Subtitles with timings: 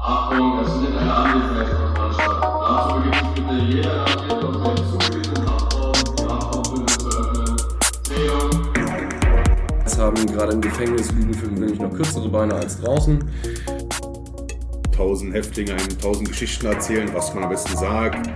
[0.00, 2.38] Achtung, es findet eine Anrufwechselung statt.
[2.42, 7.56] Dazu begibt sich bitte jeder Nachricht auf den zugehörigen Haftraum, die Haftraumbündel zu öffnen.
[8.04, 8.50] Zählung.
[9.84, 13.28] Es haben gerade im Gefängnis liegen für gewöhnlich noch kürzere Beine als draußen.
[14.96, 18.30] tausend Häftlinge einem tausend Geschichten erzählen, was man am besten sagt.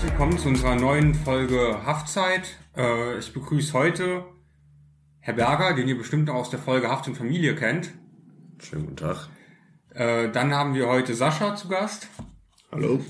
[0.00, 2.56] Herzlich willkommen zu unserer neuen Folge Haftzeit.
[2.74, 4.24] Äh, ich begrüße heute
[5.18, 7.90] Herr Berger, den ihr bestimmt noch aus der Folge Haft und Familie kennt.
[8.60, 9.28] Schönen guten Tag.
[9.92, 12.08] Äh, dann haben wir heute Sascha zu Gast
[12.72, 13.04] Hallo?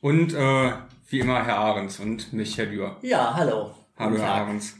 [0.00, 0.72] und äh,
[1.10, 2.96] wie immer Herr Ahrens und mich, Herr Dürr.
[3.02, 3.74] Ja, hallo.
[3.98, 4.32] Hallo Herr.
[4.32, 4.74] Ahrens.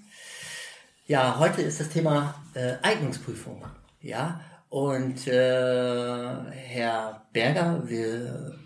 [1.04, 3.62] Ja, heute ist das Thema äh, Eignungsprüfung.
[4.00, 8.58] Ja, und äh, Herr Berger, wir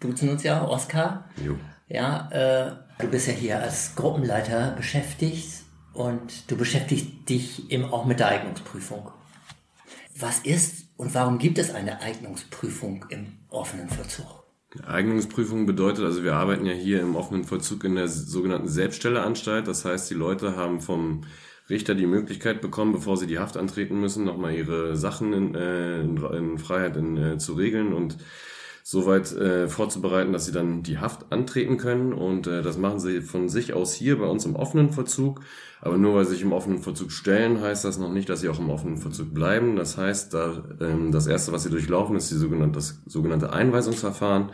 [0.00, 1.30] duzen uns ja, Oskar.
[1.36, 1.56] Jo.
[1.88, 5.62] Ja, äh, du bist ja hier als Gruppenleiter beschäftigt
[5.94, 9.10] und du beschäftigst dich eben auch mit der Eignungsprüfung.
[10.18, 14.26] Was ist und warum gibt es eine Eignungsprüfung im offenen Vollzug?
[14.86, 19.66] Eignungsprüfung bedeutet, also wir arbeiten ja hier im offenen Vollzug in der sogenannten Selbststelleanstalt.
[19.66, 21.22] Das heißt, die Leute haben vom
[21.70, 26.00] Richter die Möglichkeit bekommen, bevor sie die Haft antreten müssen, nochmal ihre Sachen in, äh,
[26.00, 28.18] in, in Freiheit in, äh, zu regeln und
[28.90, 32.14] soweit äh, vorzubereiten, dass sie dann die Haft antreten können.
[32.14, 35.42] Und äh, das machen sie von sich aus hier bei uns im offenen Vollzug.
[35.82, 38.48] Aber nur weil sie sich im offenen Vollzug stellen, heißt das noch nicht, dass sie
[38.48, 39.76] auch im offenen Vollzug bleiben.
[39.76, 44.52] Das heißt, da, ähm, das Erste, was sie durchlaufen, ist die sogenannte, das sogenannte Einweisungsverfahren.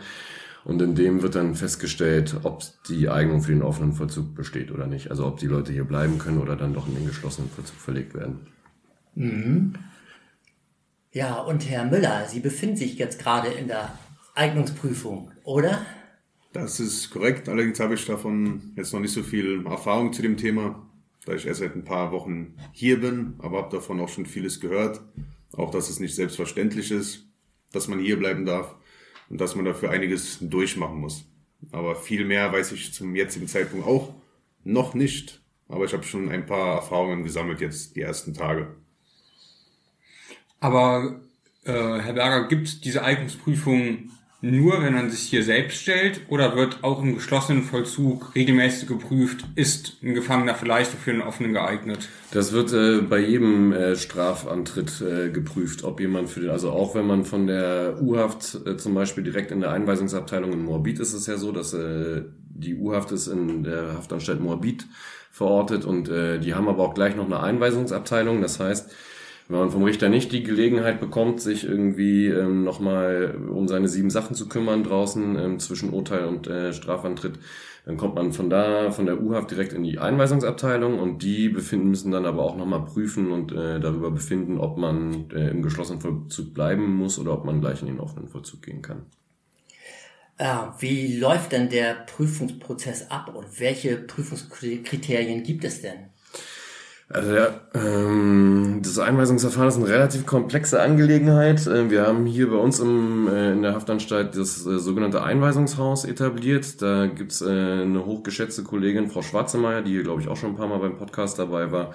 [0.65, 4.85] Und in dem wird dann festgestellt, ob die Eignung für den offenen Vollzug besteht oder
[4.85, 5.11] nicht.
[5.11, 8.13] Also ob die Leute hier bleiben können oder dann doch in den geschlossenen Vollzug verlegt
[8.13, 8.47] werden.
[11.13, 13.93] Ja, und Herr Müller, Sie befinden sich jetzt gerade in der
[14.35, 15.85] Eignungsprüfung, oder?
[16.51, 17.47] Das ist korrekt.
[17.49, 20.87] Allerdings habe ich davon jetzt noch nicht so viel Erfahrung zu dem Thema,
[21.25, 24.59] da ich erst seit ein paar Wochen hier bin, aber habe davon auch schon vieles
[24.59, 25.01] gehört.
[25.53, 27.29] Auch, dass es nicht selbstverständlich ist,
[27.71, 28.75] dass man hier bleiben darf
[29.29, 31.25] und dass man dafür einiges durchmachen muss.
[31.71, 34.13] Aber viel mehr weiß ich zum jetzigen Zeitpunkt auch
[34.63, 35.41] noch nicht.
[35.69, 38.75] Aber ich habe schon ein paar Erfahrungen gesammelt jetzt die ersten Tage.
[40.59, 41.21] Aber
[41.63, 44.09] äh, Herr Berger, gibt es diese Eignungsprüfung
[44.41, 49.45] nur, wenn man sich hier selbst stellt oder wird auch im geschlossenen Vollzug regelmäßig geprüft,
[49.55, 52.09] ist ein Gefangener vielleicht für einen offenen geeignet?
[52.31, 56.95] Das wird äh, bei jedem äh, Strafantritt äh, geprüft, ob jemand für den, also auch
[56.95, 61.13] wenn man von der U-Haft äh, zum Beispiel direkt in der Einweisungsabteilung in Moabit ist
[61.13, 64.85] es ja so, dass äh, die U-Haft ist in der Haftanstalt Moabit
[65.31, 68.41] verortet und äh, die haben aber auch gleich noch eine Einweisungsabteilung.
[68.41, 68.89] Das heißt,
[69.47, 74.09] wenn man vom Richter nicht die Gelegenheit bekommt, sich irgendwie ähm, nochmal um seine sieben
[74.09, 77.39] Sachen zu kümmern draußen ähm, zwischen Urteil und äh, Strafantritt,
[77.85, 81.89] dann kommt man von da, von der U-Haft direkt in die Einweisungsabteilung und die befinden,
[81.89, 86.01] müssen dann aber auch nochmal prüfen und äh, darüber befinden, ob man äh, im geschlossenen
[86.01, 89.03] Vollzug bleiben muss oder ob man gleich in den offenen Vollzug gehen kann.
[90.39, 96.09] Ja, wie läuft denn der Prüfungsprozess ab und welche Prüfungskriterien gibt es denn?
[97.15, 101.65] Also ja, ähm, das Einweisungsverfahren ist eine relativ komplexe Angelegenheit.
[101.65, 106.03] Äh, Wir haben hier bei uns im, äh, in der Haftanstalt das äh, sogenannte Einweisungshaus
[106.03, 106.81] etabliert.
[106.81, 110.55] Da gibt's äh, eine hochgeschätzte Kollegin, Frau Schwarzemeyer, die hier, glaube ich, auch schon ein
[110.57, 111.93] paar Mal beim Podcast dabei war.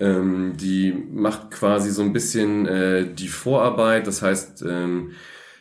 [0.00, 4.06] Ähm, die macht quasi so ein bisschen äh, die Vorarbeit.
[4.06, 5.10] Das heißt, ähm,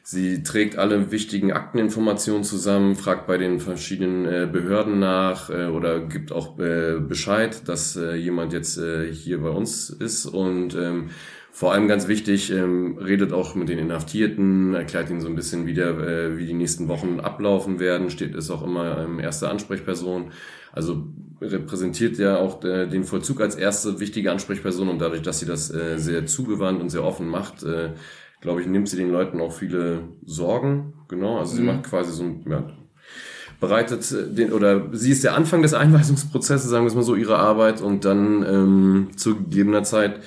[0.10, 6.00] Sie trägt alle wichtigen Akteninformationen zusammen, fragt bei den verschiedenen äh, Behörden nach äh, oder
[6.00, 11.10] gibt auch äh, Bescheid, dass äh, jemand jetzt äh, hier bei uns ist und ähm,
[11.52, 15.68] vor allem ganz wichtig, ähm, redet auch mit den Inhaftierten, erklärt ihnen so ein bisschen,
[15.68, 19.50] wie, der, äh, wie die nächsten Wochen ablaufen werden, steht ist auch immer ähm, erste
[19.50, 20.32] Ansprechperson.
[20.72, 21.06] Also
[21.42, 25.70] repräsentiert ja auch äh, den Vollzug als erste wichtige Ansprechperson und dadurch, dass sie das
[25.70, 27.90] äh, sehr zugewandt und sehr offen macht, äh,
[28.42, 30.94] glaube ich, nimmt sie den Leuten auch viele Sorgen.
[31.08, 32.64] Genau, also sie macht quasi so ein, ja,
[33.60, 37.38] bereitet den, oder sie ist der Anfang des Einweisungsprozesses, sagen wir es mal so, ihre
[37.38, 40.20] Arbeit und dann ähm, zu gegebener Zeit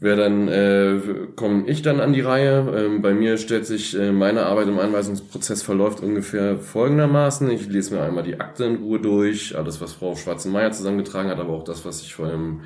[0.00, 1.00] Wer dann äh,
[1.34, 2.72] komme ich dann an die Reihe.
[2.76, 7.50] Ähm, bei mir stellt sich äh, meine Arbeit im Einweisungsprozess verläuft ungefähr folgendermaßen.
[7.50, 11.40] Ich lese mir einmal die Akte in Ruhe durch, alles was Frau Schwarzenmeier zusammengetragen hat,
[11.40, 12.60] aber auch das, was ich vor allem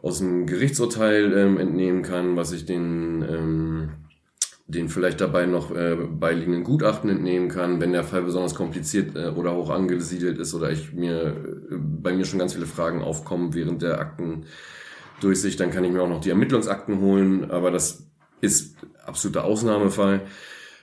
[0.00, 3.90] aus dem Gerichtsurteil ähm, entnehmen kann, was ich den ähm,
[4.68, 9.28] den vielleicht dabei noch äh, beiliegenden Gutachten entnehmen kann, wenn der Fall besonders kompliziert äh,
[9.28, 11.28] oder hoch angesiedelt ist oder ich mir
[11.70, 16.02] äh, bei mir schon ganz viele Fragen aufkommen während der Aktendurchsicht, dann kann ich mir
[16.02, 18.06] auch noch die Ermittlungsakten holen, aber das
[18.42, 20.20] ist absoluter Ausnahmefall.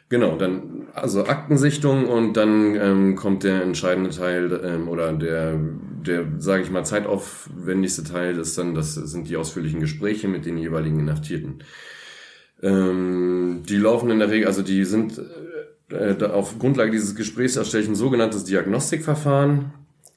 [0.07, 5.59] Genau, dann also Aktensichtung und dann ähm, kommt der entscheidende Teil ähm, oder der,
[6.05, 10.57] der sage ich mal, zeitaufwendigste Teil ist dann, das sind die ausführlichen Gespräche mit den
[10.59, 11.63] jeweiligen Inhaftierten.
[12.61, 15.19] Ähm, die laufen in der Regel, also die sind
[15.89, 19.73] äh, auf Grundlage dieses Gesprächs erstelle ich ein sogenanntes Diagnostikverfahren.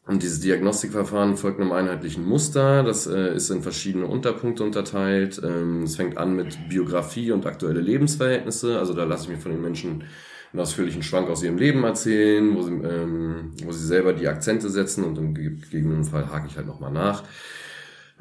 [0.09, 2.83] Und dieses Diagnostikverfahren folgt einem einheitlichen Muster.
[2.83, 5.39] Das äh, ist in verschiedene Unterpunkte unterteilt.
[5.45, 8.79] Ähm, es fängt an mit Biografie und aktuelle Lebensverhältnisse.
[8.79, 10.05] Also da lasse ich mir von den Menschen
[10.51, 14.71] einen ausführlichen Schwank aus ihrem Leben erzählen, wo sie, ähm, wo sie selber die Akzente
[14.71, 17.25] setzen und im gegebenen Fall hake ich halt nochmal nach.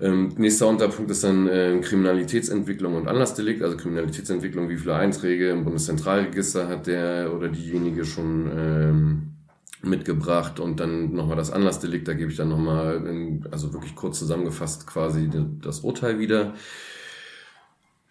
[0.01, 5.63] Ähm, nächster Unterpunkt ist dann äh, Kriminalitätsentwicklung und Anlassdelikt, also Kriminalitätsentwicklung, wie viele Einträge im
[5.63, 9.36] Bundeszentralregister hat der oder diejenige schon ähm,
[9.83, 14.87] mitgebracht und dann nochmal das Anlassdelikt, da gebe ich dann nochmal, also wirklich kurz zusammengefasst
[14.87, 15.29] quasi
[15.61, 16.53] das Urteil wieder.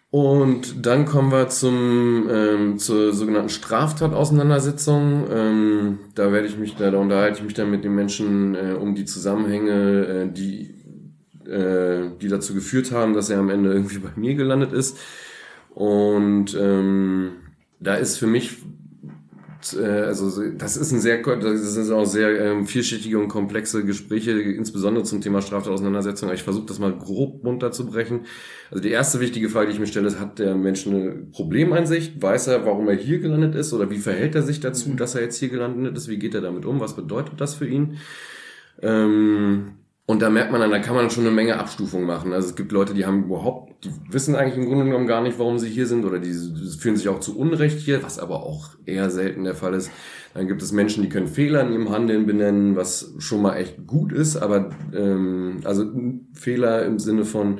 [0.09, 5.27] Und dann kommen wir zum, ähm, zur sogenannten Straftatauseinandersetzung.
[5.29, 8.73] Ähm, da werde ich mich, da, da unterhalte ich mich dann mit den Menschen äh,
[8.79, 10.73] um die Zusammenhänge, äh, die,
[11.45, 14.97] äh, die dazu geführt haben, dass er am Ende irgendwie bei mir gelandet ist.
[15.71, 17.33] Und ähm,
[17.81, 18.57] da ist für mich
[19.75, 25.03] also das ist ein sehr, das sind auch sehr ähm, vielschichtige und komplexe Gespräche, insbesondere
[25.03, 26.31] zum Thema Straftatauseinandersetzung.
[26.31, 28.21] Ich versuche das mal grob runterzubrechen.
[28.69, 32.21] Also die erste wichtige Frage, die ich mir stelle, ist, hat der Mensch eine Problemeinsicht?
[32.21, 33.73] Weiß er, warum er hier gelandet ist?
[33.73, 36.07] Oder wie verhält er sich dazu, dass er jetzt hier gelandet ist?
[36.07, 36.79] Wie geht er damit um?
[36.79, 37.97] Was bedeutet das für ihn?
[38.81, 39.73] Ähm,
[40.09, 42.31] und da merkt man dann, da kann man schon eine Menge Abstufungen machen.
[42.31, 45.37] Also es gibt Leute, die haben überhaupt, die wissen eigentlich im Grunde genommen gar nicht,
[45.37, 46.33] warum sie hier sind oder die
[46.79, 49.91] fühlen sich auch zu Unrecht hier, was aber auch eher selten der Fall ist.
[50.33, 53.85] Dann gibt es Menschen, die können Fehler in ihrem Handeln benennen, was schon mal echt
[53.85, 55.91] gut ist, aber ähm, also
[56.31, 57.59] Fehler im Sinne von,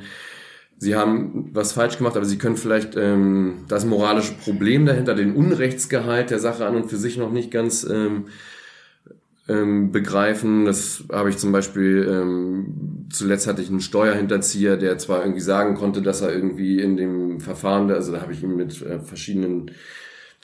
[0.78, 5.36] sie haben was falsch gemacht, aber sie können vielleicht ähm, das moralische Problem dahinter, den
[5.36, 8.28] Unrechtsgehalt der Sache an und für sich noch nicht ganz ähm,
[9.48, 10.66] ähm, begreifen.
[10.66, 15.76] Das habe ich zum Beispiel, ähm, zuletzt hatte ich einen Steuerhinterzieher, der zwar irgendwie sagen
[15.76, 19.72] konnte, dass er irgendwie in dem Verfahren, also da habe ich ihn mit äh, verschiedenen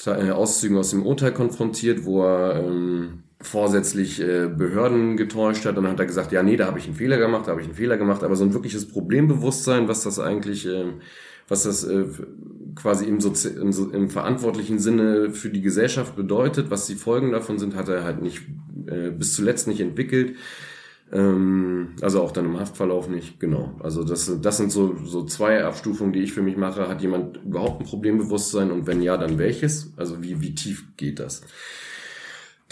[0.05, 5.77] äh, Auszügen aus dem Urteil konfrontiert, wo er ähm, vorsätzlich äh, Behörden getäuscht hat.
[5.77, 7.67] Dann hat er gesagt, ja, nee, da habe ich einen Fehler gemacht, da habe ich
[7.67, 8.23] einen Fehler gemacht.
[8.23, 10.85] Aber so ein wirkliches Problembewusstsein, was das eigentlich, äh,
[11.47, 12.05] was das äh,
[12.75, 17.59] quasi im, Sozi im, im verantwortlichen Sinne für die Gesellschaft bedeutet, was die Folgen davon
[17.59, 18.41] sind, hat er halt nicht
[18.87, 20.35] äh, bis zuletzt nicht entwickelt.
[21.11, 23.79] Ähm, also auch dann im Haftverlauf nicht, genau.
[23.83, 26.87] Also das, das sind so, so zwei Abstufungen, die ich für mich mache.
[26.87, 29.93] Hat jemand überhaupt ein Problembewusstsein und wenn ja, dann welches?
[29.95, 31.41] Also wie, wie tief geht das?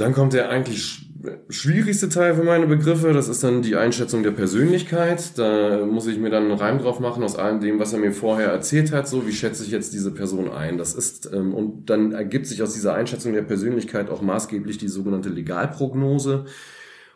[0.02, 1.08] Dann kommt der eigentlich
[1.50, 3.14] schwierigste Teil für meine Begriffe.
[3.14, 5.38] Das ist dann die Einschätzung der Persönlichkeit.
[5.38, 8.12] Da muss ich mir dann einen Reim drauf machen aus allem dem, was er mir
[8.12, 9.08] vorher erzählt hat.
[9.08, 10.80] So, wie schätze ich jetzt diese Person ein?
[10.80, 14.88] Das ist, ähm, und dann ergibt sich aus dieser Einschätzung der Persönlichkeit auch maßgeblich die
[14.88, 16.46] sogenannte Legalprognose,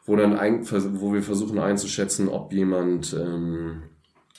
[0.05, 3.81] wo dann ein, wo wir versuchen einzuschätzen, ob jemand, ähm,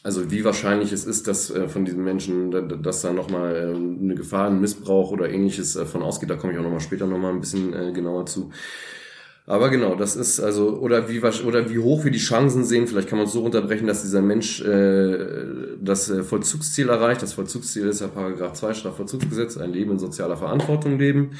[0.06, 4.14] also wie wahrscheinlich es ist, dass äh, von diesen Menschen, dass da nochmal äh, eine
[4.14, 7.32] Gefahr, ein Missbrauch oder ähnliches äh, von ausgeht, da komme ich auch nochmal später nochmal
[7.32, 8.52] ein bisschen äh, genauer zu.
[9.46, 13.08] Aber genau, das ist also, oder wie, oder wie hoch wir die Chancen sehen, vielleicht
[13.08, 17.22] kann man es so unterbrechen, dass dieser Mensch äh, das äh, Vollzugsziel erreicht.
[17.22, 21.32] Das Vollzugsziel ist ja Paragraph 2 Strafvollzugsgesetz, ein Leben in sozialer Verantwortung leben.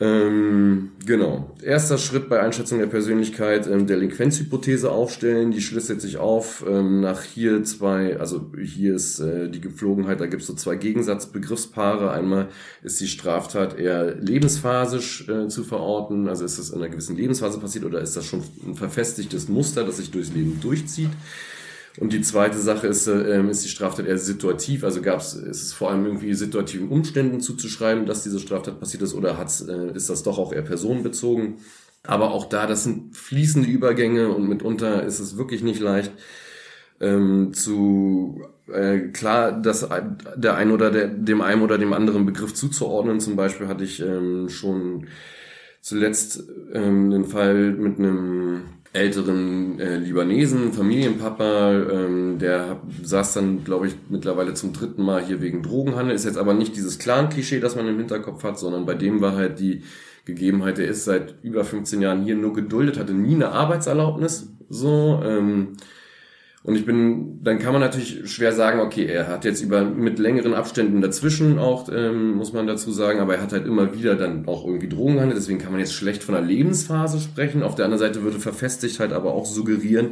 [0.00, 1.50] Ähm, genau.
[1.60, 5.50] Erster Schritt bei Einschätzung der Persönlichkeit, ähm, Delinquenzhypothese aufstellen.
[5.50, 10.26] Die schlüsselt sich auf ähm, nach hier zwei, also hier ist äh, die Gepflogenheit, da
[10.26, 12.12] gibt es so zwei Gegensatzbegriffspaare.
[12.12, 12.48] Einmal
[12.84, 17.58] ist die Straftat eher lebensphasisch äh, zu verorten, also ist das in einer gewissen Lebensphase
[17.58, 21.10] passiert oder ist das schon ein verfestigtes Muster, das sich durchs Leben durchzieht.
[22.00, 24.84] Und die zweite Sache ist, äh, ist die Straftat eher situativ.
[24.84, 29.02] Also gab es, ist es vor allem irgendwie situativen Umständen zuzuschreiben, dass diese Straftat passiert
[29.02, 31.56] ist, oder hat's, äh, ist das doch auch eher personenbezogen?
[32.04, 36.12] Aber auch da, das sind fließende Übergänge und mitunter ist es wirklich nicht leicht
[37.00, 39.88] ähm, zu äh, klar, dass
[40.36, 43.20] der ein oder der, dem einen oder dem anderen Begriff zuzuordnen.
[43.20, 45.06] Zum Beispiel hatte ich ähm, schon
[45.80, 53.88] zuletzt ähm, den Fall mit einem älteren äh, Libanesen, Familienpapa, ähm, der saß dann, glaube
[53.88, 56.14] ich, mittlerweile zum dritten Mal hier wegen Drogenhandel.
[56.14, 59.36] Ist jetzt aber nicht dieses Clan-Klischee, das man im Hinterkopf hat, sondern bei dem war
[59.36, 59.82] halt die
[60.24, 65.22] Gegebenheit, er ist seit über 15 Jahren hier nur geduldet, hatte nie eine Arbeitserlaubnis, so,
[65.24, 65.76] ähm,
[66.68, 70.18] und ich bin, dann kann man natürlich schwer sagen, okay, er hat jetzt über mit
[70.18, 74.16] längeren Abständen dazwischen auch, ähm, muss man dazu sagen, aber er hat halt immer wieder
[74.16, 77.62] dann auch irgendwie Drogenhandel, deswegen kann man jetzt schlecht von einer Lebensphase sprechen.
[77.62, 80.08] Auf der anderen Seite würde verfestigt halt aber auch suggerieren,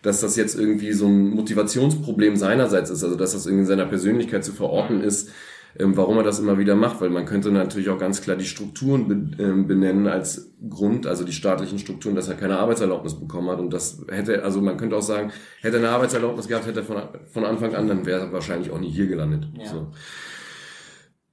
[0.00, 3.84] dass das jetzt irgendwie so ein Motivationsproblem seinerseits ist, also dass das irgendwie in seiner
[3.84, 5.34] Persönlichkeit zu verorten ist, ähm,
[5.78, 9.36] warum er das immer wieder macht, weil man könnte natürlich auch ganz klar die Strukturen
[9.38, 13.72] ähm, benennen als Grund, also die staatlichen Strukturen, dass er keine Arbeitserlaubnis bekommen hat und
[13.72, 16.96] das hätte, also man könnte auch sagen, hätte er eine Arbeitserlaubnis gehabt, hätte er von,
[17.30, 19.48] von Anfang an, dann wäre er wahrscheinlich auch nie hier gelandet.
[19.56, 19.66] Ja.
[19.66, 19.86] So.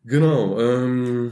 [0.03, 0.59] Genau.
[0.59, 1.31] Ähm,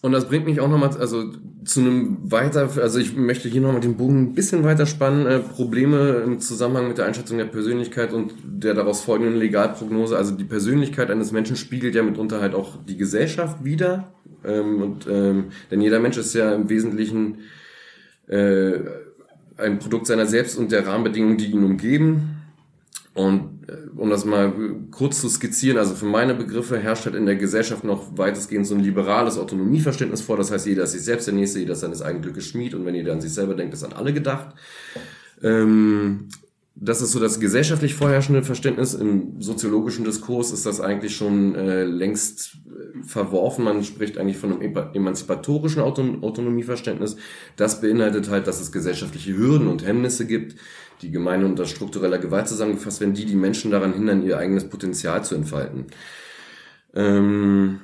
[0.00, 1.30] und das bringt mich auch nochmal, also
[1.64, 5.38] zu einem weiter, also ich möchte hier nochmal den Bogen ein bisschen weiter spannen, äh,
[5.38, 10.16] Probleme im Zusammenhang mit der Einschätzung der Persönlichkeit und der daraus folgenden Legalprognose.
[10.16, 14.12] Also die Persönlichkeit eines Menschen spiegelt ja mitunter halt auch die Gesellschaft wider.
[14.44, 17.38] Ähm, und, ähm, denn jeder Mensch ist ja im Wesentlichen
[18.26, 18.78] äh,
[19.56, 22.42] ein Produkt seiner selbst und der Rahmenbedingungen, die ihn umgeben.
[23.14, 23.51] Und
[23.96, 24.52] um das mal
[24.90, 28.74] kurz zu skizzieren, also für meine Begriffe herrscht halt in der Gesellschaft noch weitestgehend so
[28.74, 30.36] ein liberales Autonomieverständnis vor.
[30.36, 32.84] Das heißt, jeder ist sich selbst der Nächste, jeder ist seines eigenen Glückes Schmied und
[32.86, 34.54] wenn jeder an sich selber denkt, ist an alle gedacht.
[35.42, 36.28] Ähm,
[36.74, 38.94] das ist so das gesellschaftlich vorherrschende Verständnis.
[38.94, 42.56] Im soziologischen Diskurs ist das eigentlich schon äh, längst
[43.06, 43.64] verworfen.
[43.64, 47.16] Man spricht eigentlich von einem emanzipatorischen Auton Autonomieverständnis.
[47.56, 50.56] Das beinhaltet halt, dass es gesellschaftliche Hürden und Hemmnisse gibt,
[51.02, 55.24] die gemein unter struktureller Gewalt zusammengefasst werden, die die Menschen daran hindern, ihr eigenes Potenzial
[55.24, 55.86] zu entfalten.
[56.94, 57.80] Ähm,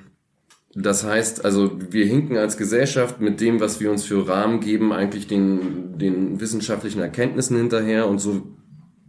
[0.74, 4.92] das heißt, also wir hinken als Gesellschaft mit dem, was wir uns für Rahmen geben,
[4.92, 8.54] eigentlich den, den wissenschaftlichen Erkenntnissen hinterher und so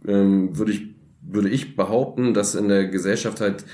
[0.06, 0.90] ähm, würde ich
[1.22, 3.64] würde ich behaupten, dass in der Gesellschaft halt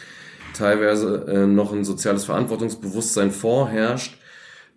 [0.53, 4.19] teilweise äh, noch ein soziales Verantwortungsbewusstsein vorherrscht,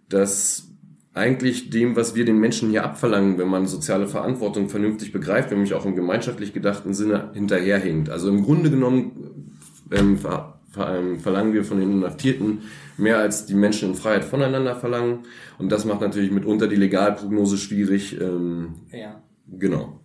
[0.08, 0.69] das
[1.14, 5.74] eigentlich dem, was wir den Menschen hier abverlangen, wenn man soziale Verantwortung vernünftig begreift, nämlich
[5.74, 8.10] auch im gemeinschaftlich gedachten Sinne hinterherhinkt.
[8.10, 9.56] Also im Grunde genommen
[9.92, 12.60] ähm, ver, ver, ähm, verlangen wir von den Inhaftierten
[12.98, 15.20] mehr als die Menschen in Freiheit voneinander verlangen.
[15.58, 18.20] Und das macht natürlich mitunter die Legalprognose schwierig.
[18.20, 19.22] Ähm, Ja.
[19.52, 20.00] Genau.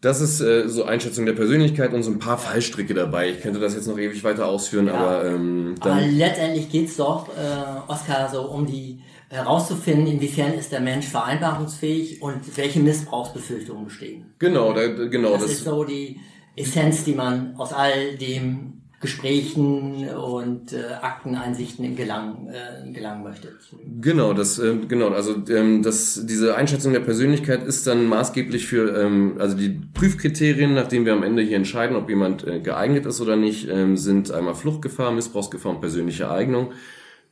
[0.00, 3.30] Das ist äh, so Einschätzung der Persönlichkeit und so ein paar Fallstricke dabei.
[3.30, 4.94] Ich könnte das jetzt noch ewig weiter ausführen, Ja.
[4.94, 9.00] aber ähm, Aber letztendlich geht's doch, äh, Oskar, so um die
[9.34, 14.26] herauszufinden, inwiefern ist der Mensch vereinbarungsfähig und welche Missbrauchsbefürchtungen bestehen.
[14.38, 16.20] Genau, da, genau, Das, das, ist so die
[16.56, 23.52] Essenz, die man aus all dem Gesprächen und äh, Akteneinsichten in gelangen, äh, gelangen möchte.
[24.00, 28.98] Genau, das, ähm, genau, also ähm, das, diese Einschätzung der Persönlichkeit ist dann maßgeblich für,
[28.98, 33.20] ähm, also die Prüfkriterien, nachdem wir am Ende hier entscheiden, ob jemand äh, geeignet ist
[33.20, 36.72] oder nicht, ähm, sind einmal Fluchtgefahr, Missbrauchsgefahr und persönliche Eignung.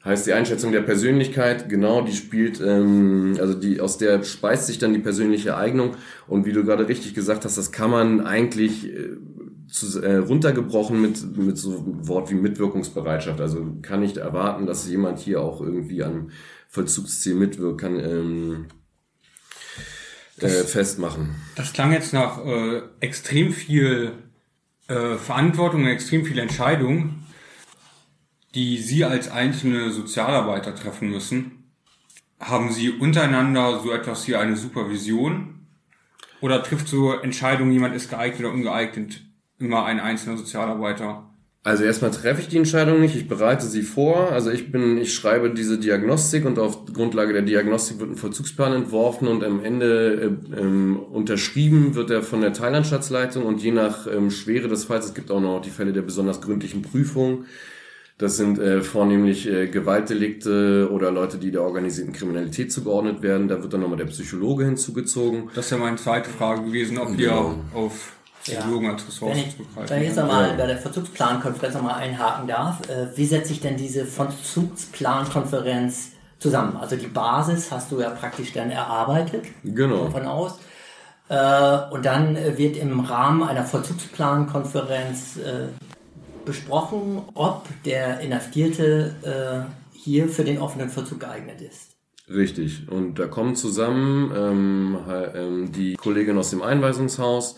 [0.04, 4.78] Heißt die Einschätzung der Persönlichkeit, genau, die spielt, ähm, also die aus der speist sich
[4.78, 8.92] dann die persönliche Eignung und wie du gerade richtig gesagt hast, das kann man eigentlich
[8.92, 9.10] äh,
[9.68, 13.40] zu, äh, runtergebrochen mit mit so einem Wort wie Mitwirkungsbereitschaft.
[13.40, 16.30] Also kann nicht erwarten, dass jemand hier auch irgendwie am
[16.68, 18.00] Vollzugsziel mitwirken kann.
[18.00, 18.66] Ähm,
[20.40, 21.36] äh, festmachen.
[21.54, 24.12] Das klang jetzt nach äh, extrem viel
[24.88, 27.21] äh, Verantwortung, extrem viel Entscheidung,
[28.54, 31.72] die Sie als einzelne Sozialarbeiter treffen müssen.
[32.38, 35.66] Haben Sie untereinander so etwas wie eine Supervision?
[36.40, 39.22] Oder trifft so Entscheidung, jemand ist geeignet oder ungeeignet,
[39.58, 41.28] immer ein einzelner Sozialarbeiter?
[41.64, 44.32] Also erstmal treffe ich die Entscheidung nicht, ich bereite sie vor.
[44.32, 48.72] Also ich bin, ich schreibe diese Diagnostik und auf Grundlage der Diagnostik wird ein Vollzugsplan
[48.72, 54.08] entworfen und am Ende äh, ähm, unterschrieben wird er von der Thailandstaatsleitung und je nach
[54.08, 57.44] ähm, Schwere des Falls, es gibt auch noch die Fälle der besonders gründlichen Prüfung.
[58.18, 63.48] Das sind äh, vornehmlich äh, Gewaltdelikte oder Leute, die der organisierten Kriminalität zugeordnet werden.
[63.48, 65.50] Da wird dann nochmal der Psychologe hinzugezogen.
[65.54, 67.54] Das wäre meine zweite Frage gewesen, ob Genau.
[67.72, 68.12] wir auf
[68.44, 69.90] Psychologen als Ressource zurückgreifen.
[69.90, 73.76] wenn ich jetzt nochmal bei der Verzugsplankonferenz nochmal einhaken darf, äh, wie setzt sich denn
[73.76, 76.76] diese Verzugsplankonferenz zusammen?
[76.76, 80.04] Also die Basis hast du ja praktisch dann erarbeitet, Genau.
[80.04, 80.58] davon aus.
[81.28, 85.68] Äh, und dann äh, wird im Rahmen einer Vollzugsplankonferenz äh,
[86.44, 91.96] besprochen, ob der Inhaftierte äh, hier für den offenen Vollzug geeignet ist.
[92.28, 92.88] Richtig.
[92.88, 94.98] Und da kommen zusammen ähm,
[95.34, 97.56] ähm, die Kollegin aus dem Einweisungshaus,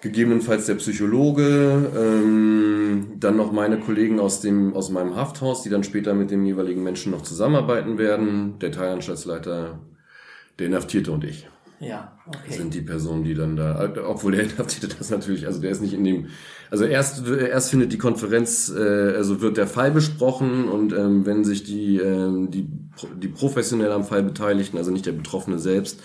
[0.00, 5.84] gegebenenfalls der Psychologe, ähm, dann noch meine Kollegen aus dem aus meinem Hafthaus, die dann
[5.84, 9.80] später mit dem jeweiligen Menschen noch zusammenarbeiten werden, der Teilanstaltsleiter,
[10.58, 11.48] der Inhaftierte und ich
[11.80, 12.52] Ja, okay.
[12.52, 15.94] sind die Personen, die dann da, obwohl der Inhaftierte das natürlich, also der ist nicht
[15.94, 16.28] in dem,
[16.70, 21.44] also erst erst findet die Konferenz, äh, also wird der Fall besprochen und ähm, wenn
[21.44, 22.68] sich die ähm, die
[23.16, 26.00] die professionell am Fall Beteiligten, also nicht der Betroffene selbst,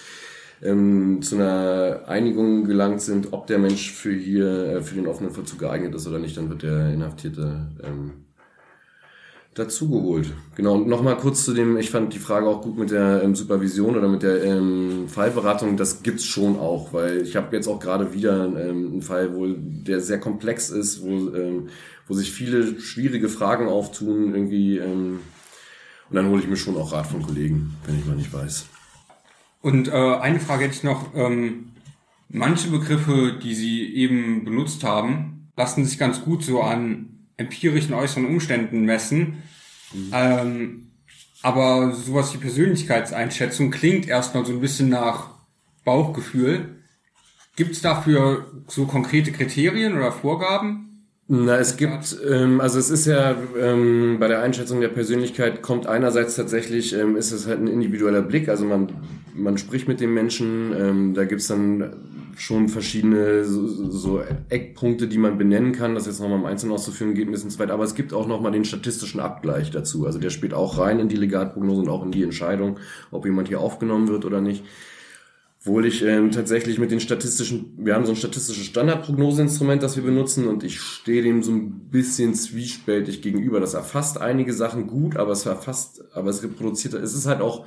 [0.61, 5.31] ähm, zu einer Einigung gelangt sind, ob der Mensch für hier äh, für den offenen
[5.31, 8.25] Vollzug geeignet ist oder nicht, dann wird der Inhaftierte ähm,
[9.53, 10.31] dazugeholt.
[10.55, 13.35] Genau, und nochmal kurz zu dem, ich fand die Frage auch gut mit der ähm,
[13.35, 17.79] Supervision oder mit der ähm, Fallberatung, das gibt's schon auch, weil ich habe jetzt auch
[17.79, 21.69] gerade wieder ähm, einen Fall, wo der sehr komplex ist, wo, ähm,
[22.07, 25.19] wo sich viele schwierige Fragen auftun, irgendwie, ähm,
[26.09, 28.65] und dann hole ich mir schon auch Rat von Kollegen, wenn ich mal nicht weiß.
[29.61, 31.13] Und äh, eine Frage hätte ich noch.
[31.13, 31.71] Ähm,
[32.29, 38.25] manche Begriffe, die Sie eben benutzt haben, lassen sich ganz gut so an empirischen äußeren
[38.25, 39.43] Umständen messen.
[39.93, 40.11] Mhm.
[40.13, 40.91] Ähm,
[41.41, 45.31] aber sowas wie Persönlichkeitseinschätzung klingt erstmal so ein bisschen nach
[45.85, 46.75] Bauchgefühl.
[47.55, 51.07] Gibt es dafür so konkrete Kriterien oder Vorgaben?
[51.31, 55.85] Na, es gibt, ähm, also es ist ja ähm, bei der Einschätzung der Persönlichkeit kommt
[55.85, 58.91] einerseits tatsächlich, ähm, ist es halt ein individueller Blick, also man,
[59.35, 61.93] man spricht mit dem Menschen, ähm, da gibt's dann
[62.39, 65.93] schon verschiedene so, so Eckpunkte, die man benennen kann.
[65.93, 68.27] Das jetzt nochmal im Einzelnen auszuführen geht ein bisschen zu weit, aber es gibt auch
[68.27, 70.05] nochmal den statistischen Abgleich dazu.
[70.05, 72.79] Also der spielt auch rein in die Legatprognose und auch in die Entscheidung,
[73.11, 74.63] ob jemand hier aufgenommen wird oder nicht.
[75.61, 80.03] Obwohl ich ähm, tatsächlich mit den statistischen, wir haben so ein statistisches Standardprognoseinstrument, das wir
[80.03, 83.59] benutzen und ich stehe dem so ein bisschen zwiespältig gegenüber.
[83.59, 87.65] Das erfasst einige Sachen gut, aber es erfasst, aber es reproduziert, es ist halt auch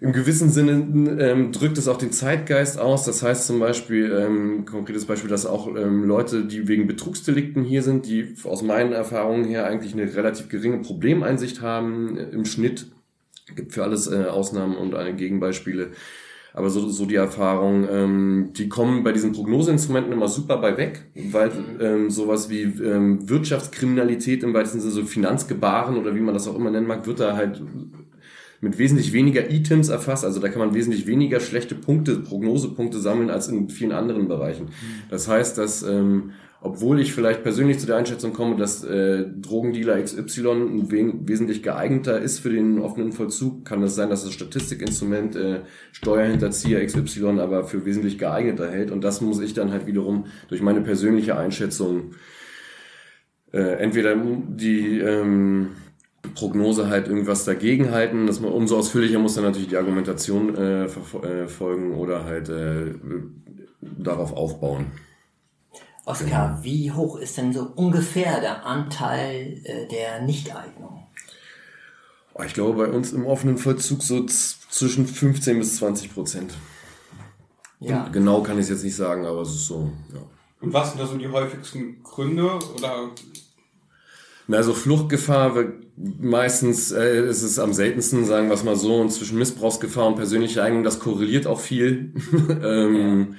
[0.00, 3.04] im gewissen Sinne ähm, drückt es auch den Zeitgeist aus.
[3.04, 7.82] Das heißt zum Beispiel, ähm, konkretes Beispiel, dass auch ähm, Leute, die wegen Betrugsdelikten hier
[7.82, 12.86] sind, die aus meinen Erfahrungen her eigentlich eine relativ geringe Problemeinsicht haben äh, im Schnitt,
[13.56, 15.88] gibt für alles äh, Ausnahmen und eine Gegenbeispiele,
[16.54, 21.06] aber so, so die Erfahrung, ähm, die kommen bei diesen Prognoseinstrumenten immer super bei weg,
[21.14, 21.50] weil
[21.80, 26.56] ähm, sowas wie ähm, Wirtschaftskriminalität im weitesten Sinne, so Finanzgebaren oder wie man das auch
[26.56, 27.62] immer nennen mag, wird da halt
[28.60, 30.24] mit wesentlich weniger Items erfasst.
[30.24, 34.70] Also da kann man wesentlich weniger schlechte Punkte, Prognosepunkte sammeln als in vielen anderen Bereichen.
[35.10, 40.02] Das heißt, dass ähm, obwohl ich vielleicht persönlich zu der Einschätzung komme, dass äh, Drogendealer
[40.02, 40.90] XY ein
[41.28, 45.60] wesentlich geeigneter ist für den offenen Vollzug, kann es sein, dass das Statistikinstrument äh,
[45.92, 48.90] Steuerhinterzieher XY aber für wesentlich geeigneter hält.
[48.90, 52.14] Und das muss ich dann halt wiederum durch meine persönliche Einschätzung
[53.52, 55.68] äh, entweder die ähm,
[56.34, 58.26] Prognose halt irgendwas dagegen halten.
[58.26, 62.94] Dass man, umso ausführlicher muss dann natürlich die Argumentation äh, verfolgen oder halt äh,
[63.80, 64.86] darauf aufbauen.
[66.04, 66.64] Oskar, genau.
[66.64, 71.06] wie hoch ist denn so ungefähr der Anteil äh, der Nichteignung?
[72.32, 76.54] Oh, ich glaube, bei uns im offenen Vollzug so zwischen 15 bis 20 Prozent.
[77.80, 78.08] Ja.
[78.08, 80.20] genau kann ich es jetzt nicht sagen, aber es ist so, ja.
[80.60, 83.10] Und was sind da so die häufigsten Gründe oder?
[84.50, 85.54] Also Fluchtgefahr
[85.96, 90.16] meistens äh, ist es am seltensten, sagen wir es mal so, und zwischen Missbrauchsgefahr und
[90.16, 92.14] persönlicher Eignung, das korreliert auch viel.
[92.62, 93.36] ähm, ja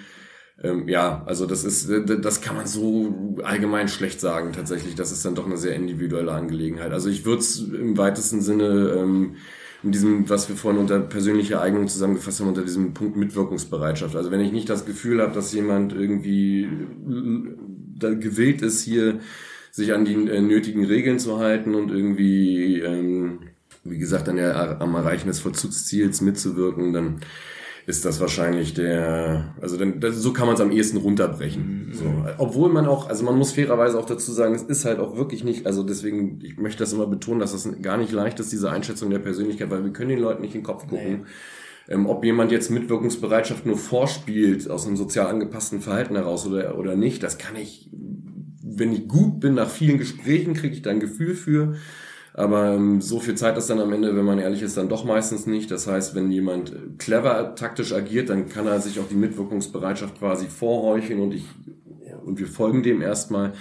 [0.61, 4.95] ähm, ja, also das ist, äh, das kann man so allgemein schlecht sagen tatsächlich.
[4.95, 6.91] Das ist dann doch eine sehr individuelle Angelegenheit.
[6.91, 9.35] Also ich würde es im weitesten Sinne ähm,
[9.83, 14.15] in diesem, was wir vorhin unter persönliche Eignung zusammengefasst haben, unter diesem Punkt Mitwirkungsbereitschaft.
[14.15, 16.67] Also wenn ich nicht das Gefühl habe, dass jemand irgendwie
[17.97, 19.19] da gewillt ist, hier
[19.71, 23.39] sich an die äh, nötigen Regeln zu halten und irgendwie, ähm,
[23.83, 27.21] wie gesagt, an der, am Erreichen des Vollzugsziels mitzuwirken, dann
[27.89, 31.87] ist das wahrscheinlich der, also dann, das, so kann man es am ehesten runterbrechen.
[31.87, 31.93] Mhm.
[31.93, 32.05] So.
[32.37, 35.43] Obwohl man auch, also man muss fairerweise auch dazu sagen, es ist halt auch wirklich
[35.43, 38.69] nicht, also deswegen, ich möchte das immer betonen, dass das gar nicht leicht ist, diese
[38.69, 41.21] Einschätzung der Persönlichkeit, weil wir können den Leuten nicht in den Kopf gucken.
[41.21, 41.95] Nee.
[41.95, 46.95] Ähm, ob jemand jetzt Mitwirkungsbereitschaft nur vorspielt, aus einem sozial angepassten Verhalten heraus oder, oder
[46.95, 47.89] nicht, das kann ich,
[48.79, 51.75] wenn ich gut bin, nach vielen Gesprächen kriege ich da ein Gefühl für.
[52.33, 55.03] Aber ähm, so viel Zeit ist dann am Ende, wenn man ehrlich ist, dann doch
[55.03, 55.71] meistens nicht.
[55.71, 60.47] Das heißt, wenn jemand clever taktisch agiert, dann kann er sich auch die Mitwirkungsbereitschaft quasi
[60.47, 61.45] vorheucheln und ich
[62.25, 63.53] und wir folgen dem erstmal.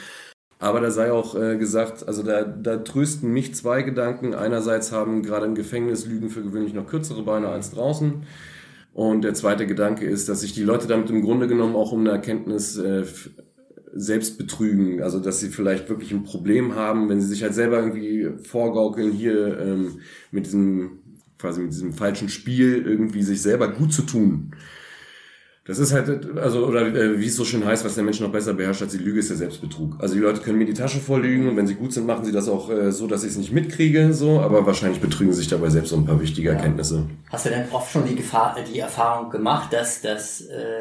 [0.58, 4.34] Aber da sei auch äh, gesagt, also da, da trösten mich zwei Gedanken.
[4.34, 8.24] Einerseits haben gerade im Gefängnis Lügen für gewöhnlich noch kürzere Beine als draußen.
[8.92, 12.00] Und der zweite Gedanke ist, dass sich die Leute damit im Grunde genommen auch um
[12.00, 13.04] eine Erkenntnis äh,
[14.00, 17.78] selbst betrügen, also dass sie vielleicht wirklich ein Problem haben, wenn sie sich halt selber
[17.78, 21.00] irgendwie vorgaukeln, hier ähm, mit diesem
[21.38, 24.52] quasi mit diesem falschen Spiel irgendwie sich selber gut zu tun.
[25.68, 28.32] Das ist halt, also, oder äh, wie es so schön heißt, was der Mensch noch
[28.32, 29.96] besser beherrscht als die Lüge, ist der Selbstbetrug.
[29.98, 32.32] Also die Leute können mir die Tasche vorlügen und wenn sie gut sind, machen sie
[32.32, 35.68] das auch äh, so, dass ich es nicht mitkriege, so, aber wahrscheinlich betrügen sich dabei
[35.68, 36.54] selbst so ein paar wichtige ja.
[36.54, 37.04] Erkenntnisse.
[37.30, 40.80] Hast du denn oft schon die Gefahr, die Erfahrung gemacht, dass, dass äh,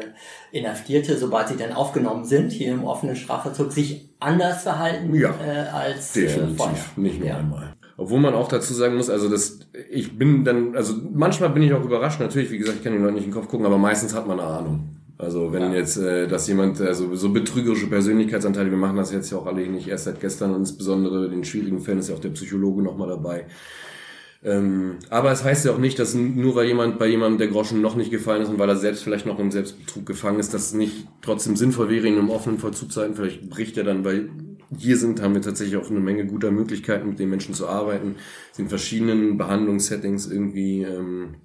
[0.52, 5.68] Inhaftierte, sobald sie dann aufgenommen sind, hier im offenen Strafvollzug, sich anders verhalten ja, äh,
[5.68, 6.84] als definitiv, äh, vorher?
[6.96, 7.36] nicht nur ja.
[7.36, 7.74] einmal.
[8.00, 9.58] Obwohl man auch dazu sagen muss, also das,
[9.90, 13.02] ich bin dann, also manchmal bin ich auch überrascht, natürlich, wie gesagt, ich kann den
[13.02, 14.88] Leuten nicht in den Kopf gucken, aber meistens hat man eine Ahnung.
[15.18, 19.38] Also wenn jetzt, äh, dass jemand, also so betrügerische Persönlichkeitsanteile, wir machen das jetzt ja
[19.38, 22.20] auch alle nicht erst seit gestern und insbesondere in den schwierigen Fällen ist ja auch
[22.20, 23.46] der Psychologe nochmal dabei.
[24.44, 27.82] Ähm, aber es heißt ja auch nicht, dass nur weil jemand bei jemandem der Groschen
[27.82, 30.66] noch nicht gefallen ist und weil er selbst vielleicht noch im Selbstbetrug gefangen ist, dass
[30.66, 33.16] es nicht trotzdem sinnvoll wäre, ihn im offenen Vollzug zu halten.
[33.16, 34.30] Vielleicht bricht er dann, weil
[34.76, 38.16] hier sind, haben wir tatsächlich auch eine Menge guter Möglichkeiten, mit den Menschen zu arbeiten,
[38.52, 41.36] sind verschiedenen Behandlungssettings irgendwie ähm,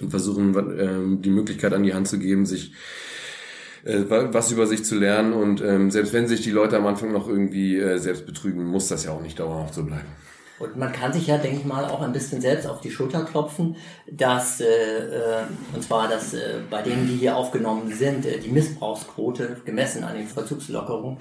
[0.00, 2.72] und versuchen ähm, die Möglichkeit an die Hand zu geben, sich
[3.84, 7.12] äh, was über sich zu lernen und ähm, selbst wenn sich die Leute am Anfang
[7.12, 10.08] noch irgendwie äh, selbst betrügen, muss das ja auch nicht dauerhaft so bleiben.
[10.58, 13.24] Und man kann sich ja, denke ich mal, auch ein bisschen selbst auf die Schulter
[13.24, 13.76] klopfen,
[14.10, 15.42] dass, äh, äh,
[15.74, 20.16] und zwar, dass äh, bei denen, die hier aufgenommen sind, äh, die Missbrauchsquote gemessen an
[20.16, 21.18] den Vollzugslockerungen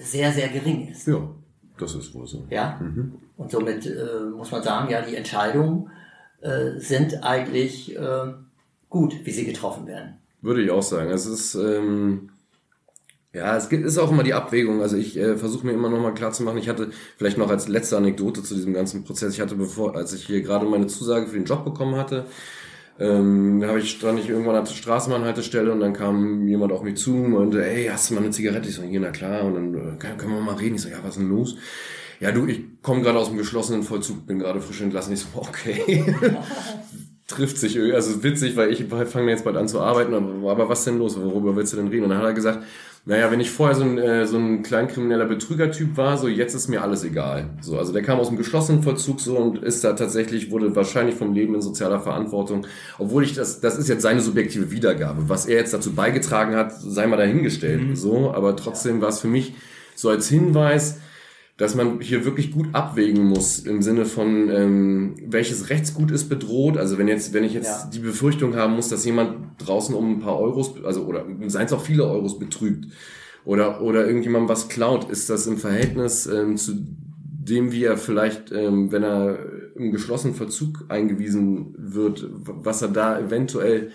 [0.00, 1.06] sehr, sehr gering ist.
[1.06, 1.28] Ja,
[1.78, 2.46] das ist wohl so.
[2.50, 2.78] Ja.
[2.80, 3.14] Mhm.
[3.36, 5.90] Und somit äh, muss man sagen, ja, die Entscheidungen
[6.40, 8.32] äh, sind eigentlich äh,
[8.88, 10.14] gut, wie sie getroffen werden.
[10.42, 11.10] Würde ich auch sagen.
[11.10, 12.30] Es ist, ähm,
[13.32, 14.82] ja, es gibt, ist auch immer die Abwägung.
[14.82, 16.58] Also ich äh, versuche mir immer noch mal klar zu machen.
[16.58, 19.34] Ich hatte vielleicht noch als letzte Anekdote zu diesem ganzen Prozess.
[19.34, 22.26] Ich hatte bevor, als ich hier gerade meine Zusage für den Job bekommen hatte,
[23.00, 26.96] ähm, habe ich stand ich irgendwann an der Straßenbahnhaltestelle und dann kam jemand auf mich
[26.96, 28.68] zu und meinte, ey, hast du mal eine Zigarette?
[28.68, 29.44] Ich so, hier, na klar.
[29.44, 30.74] Und dann äh, können, wir mal reden.
[30.74, 31.56] Ich so, ja, was ist denn los?
[32.20, 35.14] Ja, du, ich komme gerade aus dem geschlossenen Vollzug, bin gerade frisch entlassen.
[35.14, 36.14] Ich so, okay.
[37.26, 40.68] trifft sich irgendwie, also witzig, weil ich fange jetzt bald an zu arbeiten, aber, aber
[40.68, 41.16] was denn los?
[41.18, 42.04] Worüber willst du denn reden?
[42.04, 42.64] Und dann hat er gesagt,
[43.06, 46.68] naja, wenn ich vorher so ein, äh, so ein kleinkrimineller Betrügertyp war, so jetzt ist
[46.68, 47.48] mir alles egal.
[47.62, 51.14] So, also der kam aus dem geschlossenen Vollzug so und ist da tatsächlich, wurde wahrscheinlich
[51.14, 52.66] vom Leben in sozialer Verantwortung,
[52.98, 55.28] obwohl ich das, das ist jetzt seine subjektive Wiedergabe.
[55.28, 57.82] Was er jetzt dazu beigetragen hat, sei mal dahingestellt.
[57.82, 57.96] Mhm.
[57.96, 59.54] So, aber trotzdem war es für mich
[59.94, 61.00] so als Hinweis,
[61.60, 66.78] dass man hier wirklich gut abwägen muss im Sinne von ähm, welches Rechtsgut ist bedroht.
[66.78, 67.90] Also wenn jetzt, wenn ich jetzt ja.
[67.92, 71.72] die Befürchtung haben muss, dass jemand draußen um ein paar Euros, also oder seien es
[71.74, 72.86] auch viele Euros betrügt
[73.44, 78.52] oder oder irgendjemand was klaut, ist das im Verhältnis ähm, zu dem, wie er vielleicht,
[78.52, 79.38] ähm, wenn er
[79.74, 83.90] im geschlossenen Verzug eingewiesen wird, was er da eventuell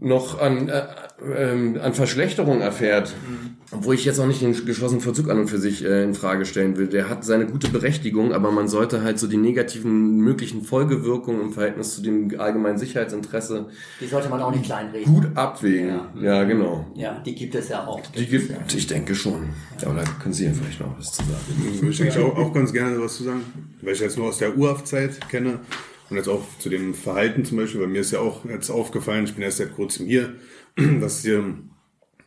[0.00, 0.82] noch an, äh,
[1.22, 3.56] äh, an Verschlechterung erfährt, mhm.
[3.70, 6.46] wo ich jetzt auch nicht den geschlossenen Verzug an und für sich äh, in Frage
[6.46, 6.88] stellen will.
[6.88, 11.52] Der hat seine gute Berechtigung, aber man sollte halt so die negativen möglichen Folgewirkungen im
[11.52, 13.66] Verhältnis zu dem allgemeinen Sicherheitsinteresse
[14.00, 15.14] die sollte man auch nicht kleinreden.
[15.14, 15.88] Gut abwägen.
[15.88, 16.86] Ja, ja genau.
[16.94, 18.00] Ja, die gibt es ja auch.
[18.16, 18.56] Die gibt, ja.
[18.74, 19.50] ich denke schon.
[19.80, 21.80] Ja, aber da können Sie ja vielleicht noch was zu sagen.
[21.80, 23.42] Würde ich auch, auch ganz gerne was zu sagen,
[23.80, 25.60] weil ich jetzt nur aus der Urhaftzeit kenne.
[26.10, 29.24] Und jetzt auch zu dem Verhalten zum Beispiel, bei mir ist ja auch jetzt aufgefallen,
[29.24, 30.34] ich bin erst seit kurzem hier,
[31.00, 31.54] dass hier,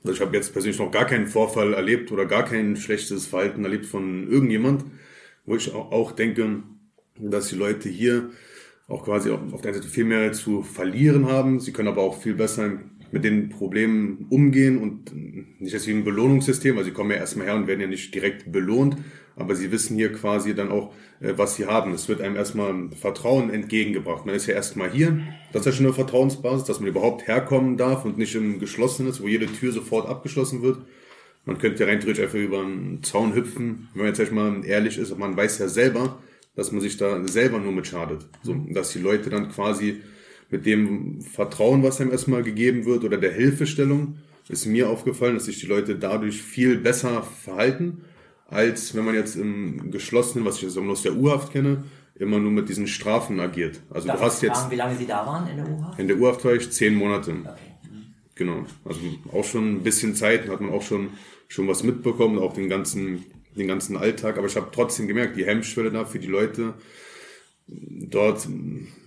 [0.04, 3.64] also ich habe jetzt persönlich noch gar keinen Vorfall erlebt oder gar kein schlechtes Verhalten
[3.64, 4.86] erlebt von irgendjemand,
[5.46, 6.64] wo ich auch denke,
[7.20, 8.30] dass die Leute hier
[8.88, 11.60] auch quasi auf der einen Seite viel mehr zu verlieren haben.
[11.60, 12.80] Sie können aber auch viel besser
[13.12, 15.14] mit den Problemen umgehen und
[15.62, 18.52] nicht deswegen ein Belohnungssystem, also sie kommen ja erstmal her und werden ja nicht direkt
[18.52, 18.98] belohnt,
[19.38, 21.94] aber sie wissen hier quasi dann auch, äh, was sie haben.
[21.94, 24.26] Es wird einem erstmal Vertrauen entgegengebracht.
[24.26, 25.20] Man ist ja erstmal hier.
[25.54, 29.22] Das ist ja schon eine Vertrauensbasis, dass man überhaupt herkommen darf und nicht im Geschlossenes,
[29.22, 30.80] wo jede Tür sofort abgeschlossen wird.
[31.46, 33.88] Man könnte ja rein theoretisch einfach über einen Zaun hüpfen.
[33.94, 36.20] Wenn man jetzt mal ehrlich ist, man weiß ja selber,
[36.56, 38.26] dass man sich da selber nur mit schadet.
[38.42, 40.02] So, dass die Leute dann quasi
[40.50, 44.18] mit dem Vertrauen, was einem erstmal gegeben wird oder der Hilfestellung,
[44.50, 48.02] ist mir aufgefallen, dass sich die Leute dadurch viel besser verhalten
[48.48, 51.84] als wenn man jetzt im geschlossenen, was ich jetzt aus der U-Haft kenne,
[52.16, 53.82] immer nur mit diesen Strafen agiert.
[53.90, 54.58] Also Darf du hast jetzt.
[54.58, 56.00] Fragen, wie lange Sie da waren in der U-Haft?
[56.00, 57.32] In der U-Haft war ich zehn Monate.
[57.32, 57.54] Okay.
[58.36, 58.66] Genau.
[58.86, 59.00] Also
[59.34, 61.10] auch schon ein bisschen Zeit, hat man auch schon,
[61.48, 64.38] schon was mitbekommen, auch den ganzen, den ganzen Alltag.
[64.38, 66.76] Aber ich habe trotzdem gemerkt, die Hemmschwelle da für die Leute,
[67.68, 68.48] dort,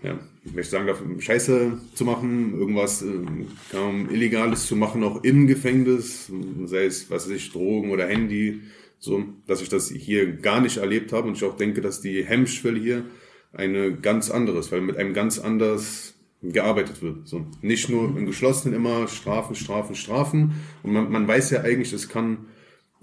[0.03, 6.31] ja, ich möchte sagen, Scheiße zu machen, irgendwas äh, Illegales zu machen, auch im Gefängnis,
[6.64, 8.61] sei es, was weiß ich, Drogen oder Handy,
[9.00, 12.22] so, dass ich das hier gar nicht erlebt habe und ich auch denke, dass die
[12.22, 13.04] Hemmschwelle hier
[13.52, 17.26] eine ganz andere ist, weil mit einem ganz anders gearbeitet wird.
[17.26, 20.52] So, nicht nur im Geschlossenen immer Strafen, Strafen, Strafen.
[20.82, 22.46] Und man, man weiß ja eigentlich, es kann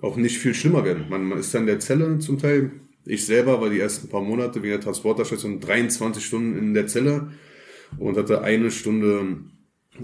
[0.01, 1.07] auch nicht viel schlimmer werden.
[1.09, 2.71] Man, man ist dann in der Zelle zum Teil.
[3.05, 7.31] Ich selber war die ersten paar Monate wegen der Transporterstation 23 Stunden in der Zelle
[7.97, 9.37] und hatte eine Stunde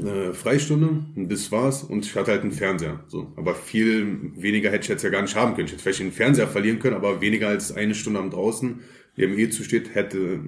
[0.01, 3.03] äh, Freistunde und das war's und ich hatte halt einen Fernseher.
[3.07, 3.31] So.
[3.35, 5.67] Aber viel weniger hätte ich jetzt ja gar nicht haben können.
[5.67, 8.79] Ich hätte vielleicht den Fernseher verlieren können, aber weniger als eine Stunde am draußen,
[9.17, 10.39] der im E zusteht, hätte,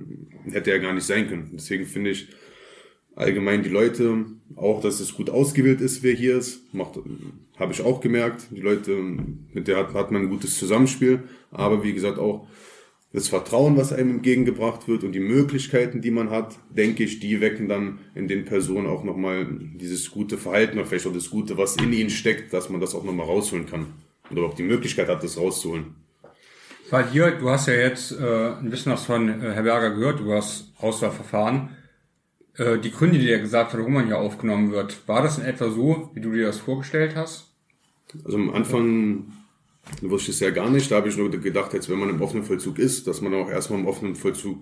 [0.51, 1.51] hätte er gar nicht sein können.
[1.53, 2.29] Deswegen finde ich
[3.15, 6.99] allgemein die Leute, auch dass es gut ausgewählt ist, wer hier ist, macht,
[7.57, 8.47] habe ich auch gemerkt.
[8.51, 8.91] Die Leute,
[9.53, 12.47] mit der hat, hat man ein gutes Zusammenspiel, aber wie gesagt auch,
[13.15, 17.39] das Vertrauen, was einem entgegengebracht wird und die Möglichkeiten, die man hat, denke ich, die
[17.39, 21.57] wecken dann in den Personen auch nochmal dieses gute Verhalten oder vielleicht auch das Gute,
[21.57, 23.87] was in ihnen steckt, dass man das auch nochmal rausholen kann.
[24.31, 25.95] Oder auch die Möglichkeit hat, das rauszuholen.
[26.89, 30.19] Weil hier, du hast ja jetzt äh, ein bisschen was von äh, Herr Berger gehört
[30.19, 31.69] über das Auswahlverfahren.
[32.57, 35.45] Äh, die Gründe, die er gesagt hat, wo man hier aufgenommen wird, war das in
[35.45, 37.53] etwa so, wie du dir das vorgestellt hast?
[38.25, 39.31] Also am Anfang
[40.01, 40.91] wusste ich es ja gar nicht.
[40.91, 43.49] Da habe ich nur gedacht, jetzt wenn man im offenen Vollzug ist, dass man auch
[43.49, 44.57] erstmal im offenen Vollzug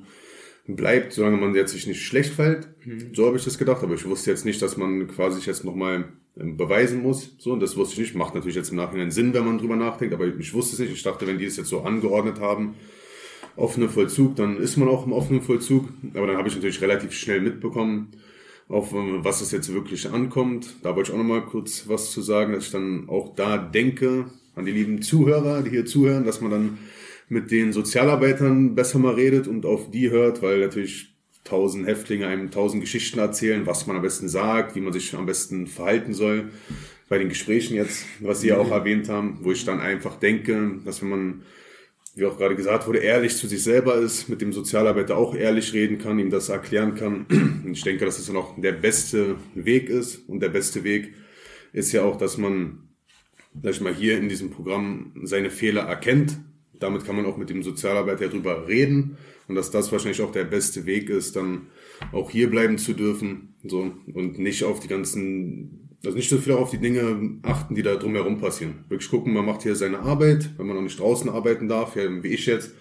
[0.68, 2.70] bleibt, solange man jetzt sich nicht schlecht fällt.
[3.14, 5.66] So habe ich das gedacht, aber ich wusste jetzt nicht, dass man quasi sich jetzt
[5.66, 6.06] nochmal
[6.40, 7.36] ähm, beweisen muss.
[7.38, 8.16] So, und das wusste ich nicht.
[8.16, 10.94] Macht natürlich jetzt im Nachhinein Sinn, wenn man drüber nachdenkt, aber ich wusste es nicht.
[10.94, 12.76] Ich dachte, wenn die es jetzt so angeordnet haben,
[13.56, 15.90] offener Vollzug, dann ist man auch im offenen Vollzug.
[16.14, 18.12] Aber dann habe ich natürlich relativ schnell mitbekommen,
[18.70, 20.76] auf ähm, was es jetzt wirklich ankommt.
[20.82, 24.28] Da wollte ich auch nochmal kurz was zu sagen, dass ich dann auch da denke,
[24.56, 26.78] an die lieben Zuhörer, die hier zuhören, dass man dann
[27.30, 31.14] mit den Sozialarbeitern besser mal redet und auf die hört, weil natürlich
[31.44, 35.26] tausend Häftlinge einem tausend Geschichten erzählen, was man am besten sagt, wie man sich am
[35.26, 36.50] besten verhalten soll.
[37.10, 40.80] Bei den Gesprächen jetzt, was Sie ja auch erwähnt haben, wo ich dann einfach denke,
[40.86, 41.42] dass wenn man,
[42.16, 45.74] wie auch gerade gesagt wurde, ehrlich zu sich selber ist, mit dem Sozialarbeiter auch ehrlich
[45.74, 47.26] reden kann, ihm das erklären kann.
[47.66, 50.28] Und ich denke, dass es dann auch der beste Weg ist.
[50.28, 51.14] Und der beste Weg
[51.74, 52.90] ist ja auch, dass man,
[53.62, 56.38] sag ich mal, hier in diesem Programm seine Fehler erkennt.
[56.80, 59.18] Damit kann man auch mit dem Sozialarbeiter drüber reden.
[59.48, 61.68] Und dass das wahrscheinlich auch der beste Weg ist, dann
[62.12, 63.92] auch hier bleiben zu dürfen, so.
[64.14, 67.96] Und nicht auf die ganzen, also nicht so viel auf die Dinge achten, die da
[67.96, 68.86] drumherum passieren.
[68.90, 72.04] Wirklich gucken, man macht hier seine Arbeit, wenn man noch nicht draußen arbeiten darf, ja,
[72.24, 72.72] wie ich jetzt,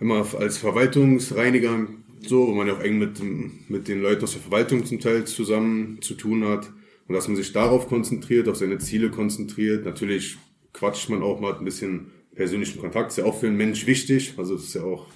[0.00, 1.86] immer als Verwaltungsreiniger,
[2.20, 3.20] so, wo man ja auch eng mit,
[3.68, 6.70] mit den Leuten aus der Verwaltung zum Teil zusammen zu tun hat
[7.08, 9.84] und dass man sich darauf konzentriert, auf seine Ziele konzentriert.
[9.84, 10.36] Natürlich
[10.72, 14.34] quatscht man auch mal ein bisschen persönlichen Kontakt, ist ja auch für einen Mensch wichtig,
[14.36, 15.06] also es ist ja auch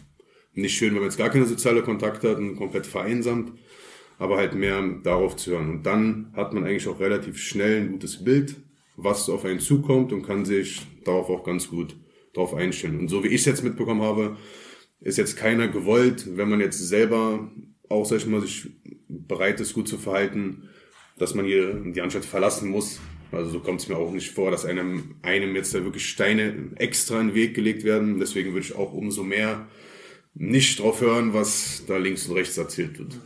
[0.55, 3.53] nicht schön, wenn man jetzt gar keine soziale Kontakte hat und komplett vereinsamt,
[4.19, 5.71] aber halt mehr darauf zu hören.
[5.71, 8.57] Und dann hat man eigentlich auch relativ schnell ein gutes Bild,
[8.97, 11.97] was auf einen zukommt und kann sich darauf auch ganz gut
[12.35, 12.99] darauf einstellen.
[12.99, 14.37] Und so wie ich es jetzt mitbekommen habe,
[15.01, 17.51] ist jetzt keiner gewollt, wenn man jetzt selber
[17.89, 18.71] auch, sag ich mal, sich
[19.09, 20.69] bereit ist, gut zu verhalten,
[21.21, 22.99] dass man hier die Anstalt verlassen muss.
[23.31, 26.71] Also so kommt es mir auch nicht vor, dass einem, einem jetzt da wirklich Steine
[26.77, 28.19] extra in den Weg gelegt werden.
[28.19, 29.69] Deswegen würde ich auch umso mehr
[30.35, 33.21] nicht drauf hören, was da links und rechts erzählt wird.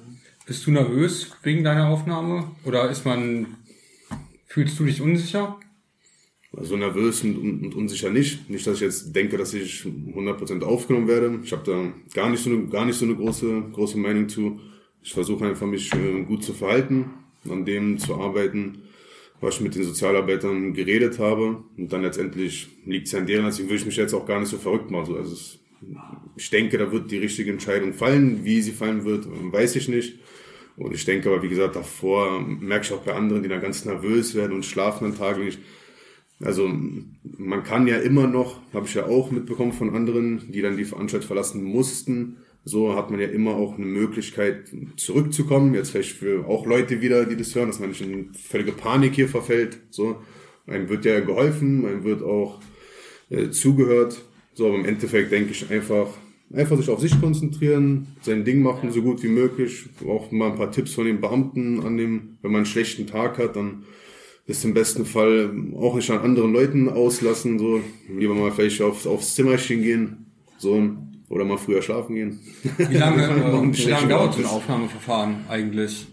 [0.45, 2.51] Bist du nervös wegen deiner Aufnahme?
[2.65, 3.57] Oder ist man,
[4.47, 5.59] fühlst du dich unsicher?
[6.57, 8.51] Also nervös und, und, unsicher nicht.
[8.51, 11.41] Nicht, dass ich jetzt denke, dass ich 100% aufgenommen werde.
[11.43, 14.61] Ich habe da gar nicht so eine, gar nicht so eine große, große Meinung zu.
[15.03, 17.11] Ich versuche einfach, mich äh, gut zu verhalten,
[17.49, 18.83] an dem zu arbeiten,
[19.41, 21.63] was ich mit den Sozialarbeitern geredet habe.
[21.77, 24.41] Und dann letztendlich liegt es ja an deren, deswegen würde ich mich jetzt auch gar
[24.41, 25.17] nicht so verrückt machen.
[25.17, 25.59] Also es
[26.37, 28.45] ich denke, da wird die richtige Entscheidung fallen.
[28.45, 30.19] Wie sie fallen wird, weiß ich nicht.
[30.77, 33.85] Und ich denke aber, wie gesagt, davor merke ich auch bei anderen, die dann ganz
[33.85, 35.61] nervös werden und schlafen dann Tage nicht.
[36.41, 36.69] Also
[37.23, 40.85] man kann ja immer noch, habe ich ja auch mitbekommen von anderen, die dann die
[40.85, 42.39] Veranstaltung verlassen mussten.
[42.65, 45.75] So hat man ja immer auch eine Möglichkeit zurückzukommen.
[45.75, 49.15] Jetzt vielleicht für auch Leute wieder, die das hören, dass man nicht in völlige Panik
[49.15, 49.79] hier verfällt.
[49.91, 50.17] So,
[50.67, 52.61] einem wird ja geholfen, einem wird auch
[53.29, 54.25] äh, zugehört.
[54.55, 56.09] So, aber im Endeffekt denke ich einfach,
[56.55, 59.85] einfach sich auf sich konzentrieren, sein Ding machen, so gut wie möglich.
[60.07, 62.39] Auch mal ein paar Tipps von den Beamten annehmen.
[62.41, 63.85] Wenn man einen schlechten Tag hat, dann
[64.47, 67.81] ist im besten Fall auch nicht an anderen Leuten auslassen, so.
[68.09, 70.97] Lieber mal vielleicht auf, aufs Zimmerchen gehen, so.
[71.35, 72.39] Oder mal früher schlafen gehen.
[72.79, 74.47] Wie lange, äh, wie lange dauert so ein.
[74.47, 76.07] Aufnahmeverfahren eigentlich?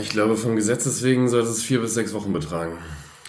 [0.00, 2.78] Ich glaube, vom Gesetz wegen sollte es vier bis sechs Wochen betragen.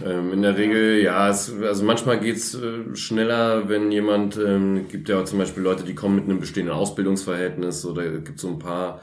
[0.05, 5.09] Ähm, in der Regel, ja, es, also manchmal geht's äh, schneller, wenn jemand, ähm, gibt
[5.09, 8.59] ja auch zum Beispiel Leute, die kommen mit einem bestehenden Ausbildungsverhältnis oder gibt so ein
[8.59, 9.01] paar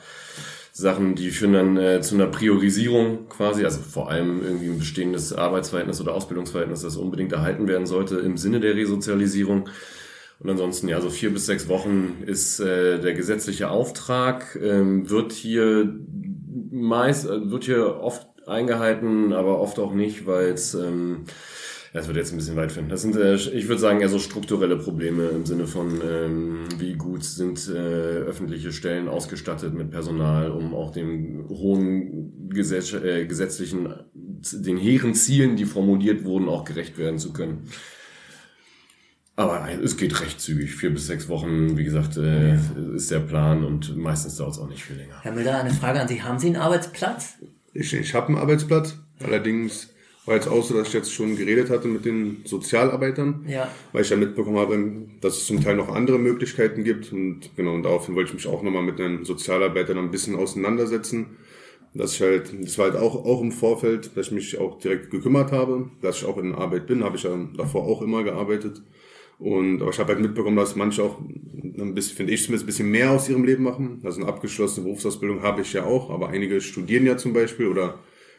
[0.73, 5.33] Sachen, die führen dann äh, zu einer Priorisierung quasi, also vor allem irgendwie ein bestehendes
[5.33, 9.69] Arbeitsverhältnis oder Ausbildungsverhältnis, das unbedingt erhalten werden sollte im Sinne der Resozialisierung.
[10.39, 15.33] Und ansonsten, ja, so vier bis sechs Wochen ist äh, der gesetzliche Auftrag, ähm, wird
[15.33, 15.99] hier
[16.71, 21.25] meist, äh, wird hier oft eingehalten, aber oft auch nicht, weil es, ähm,
[21.95, 22.91] das wird jetzt ein bisschen weit finden.
[22.91, 26.95] Das sind, äh, ich würde sagen, eher so strukturelle Probleme im Sinne von, ähm, wie
[26.95, 33.89] gut sind äh, öffentliche Stellen ausgestattet mit Personal, um auch den hohen Gesetz, äh, gesetzlichen,
[34.15, 37.69] den hehren Zielen, die formuliert wurden, auch gerecht werden zu können.
[39.39, 40.75] Aber es geht recht zügig.
[40.75, 42.57] Vier bis sechs Wochen, wie gesagt, äh,
[42.95, 45.17] ist der Plan und meistens dauert es auch nicht viel länger.
[45.23, 46.23] Herr Müller, eine Frage an Sie.
[46.23, 47.35] Haben Sie einen Arbeitsplatz?
[47.75, 49.91] Ich, ich habe einen Arbeitsplatz, allerdings
[50.25, 53.69] war jetzt auch so, dass ich jetzt schon geredet hatte mit den Sozialarbeitern, Ja.
[53.93, 57.75] weil ich ja mitbekommen habe, dass es zum Teil noch andere Möglichkeiten gibt und genau,
[57.75, 61.27] und daraufhin wollte ich mich auch nochmal mit einem Sozialarbeiter dann ein bisschen auseinandersetzen.
[61.95, 65.11] Dass ich halt, das war halt auch, auch im Vorfeld, dass ich mich auch direkt
[65.11, 68.83] gekümmert habe, dass ich auch in Arbeit bin, habe ich ja davor auch immer gearbeitet.
[69.39, 72.67] Und aber ich habe halt mitbekommen, dass manche auch ein bisschen, finde ich zumindest, ein
[72.67, 74.01] bisschen mehr aus ihrem Leben machen.
[74.03, 77.99] Also eine abgeschlossene Berufsausbildung habe ich ja auch, aber einige studieren ja zum Beispiel oder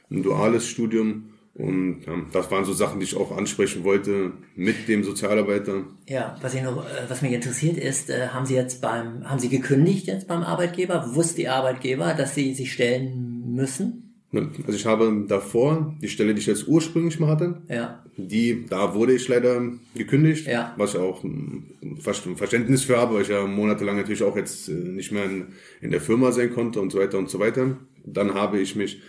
[0.09, 1.33] ein duales Studium.
[1.53, 5.85] Und ja, das waren so Sachen, die ich auch ansprechen wollte mit dem Sozialarbeiter.
[6.07, 9.39] Ja, was, ich noch, äh, was mich interessiert ist, äh, haben Sie jetzt beim, haben
[9.39, 11.15] Sie gekündigt jetzt beim Arbeitgeber?
[11.15, 14.06] Wusste Ihr Arbeitgeber, dass Sie sich stellen müssen?
[14.33, 18.03] Also ich habe davor die Stelle, die ich jetzt ursprünglich mal hatte, Ja.
[18.17, 19.61] die, da wurde ich leider
[19.95, 20.73] gekündigt, Ja.
[20.77, 24.67] was ich auch ein ein Verständnis für habe, weil ich ja monatelang natürlich auch jetzt
[24.67, 25.45] äh, nicht mehr in,
[25.81, 27.77] in der Firma sein konnte und so weiter und so weiter.
[28.05, 29.01] Dann habe ich mich,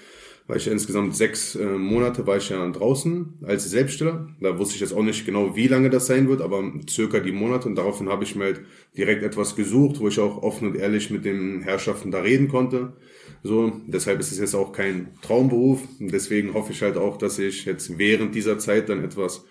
[0.49, 4.29] weil ich ja insgesamt sechs äh, Monate war ich ja draußen als Selbstständiger.
[4.41, 7.33] Da wusste ich jetzt auch nicht genau, wie lange das sein wird, aber circa die
[7.33, 8.63] Monate und daraufhin habe ich mir halt
[8.97, 12.95] direkt etwas gesucht, wo ich auch offen und ehrlich mit den Herrschaften da reden konnte.
[13.43, 15.83] So, deshalb ist es jetzt auch kein Traumberuf.
[16.01, 19.45] Und deswegen hoffe ich halt auch, dass ich jetzt während dieser Zeit dann etwas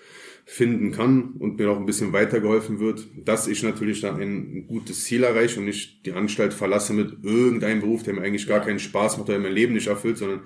[0.50, 5.04] finden kann und mir auch ein bisschen weitergeholfen wird, dass ich natürlich dann ein gutes
[5.04, 8.80] Ziel erreiche und nicht die Anstalt verlasse mit irgendeinem Beruf, der mir eigentlich gar keinen
[8.80, 10.40] Spaß macht oder mein Leben nicht erfüllt, sondern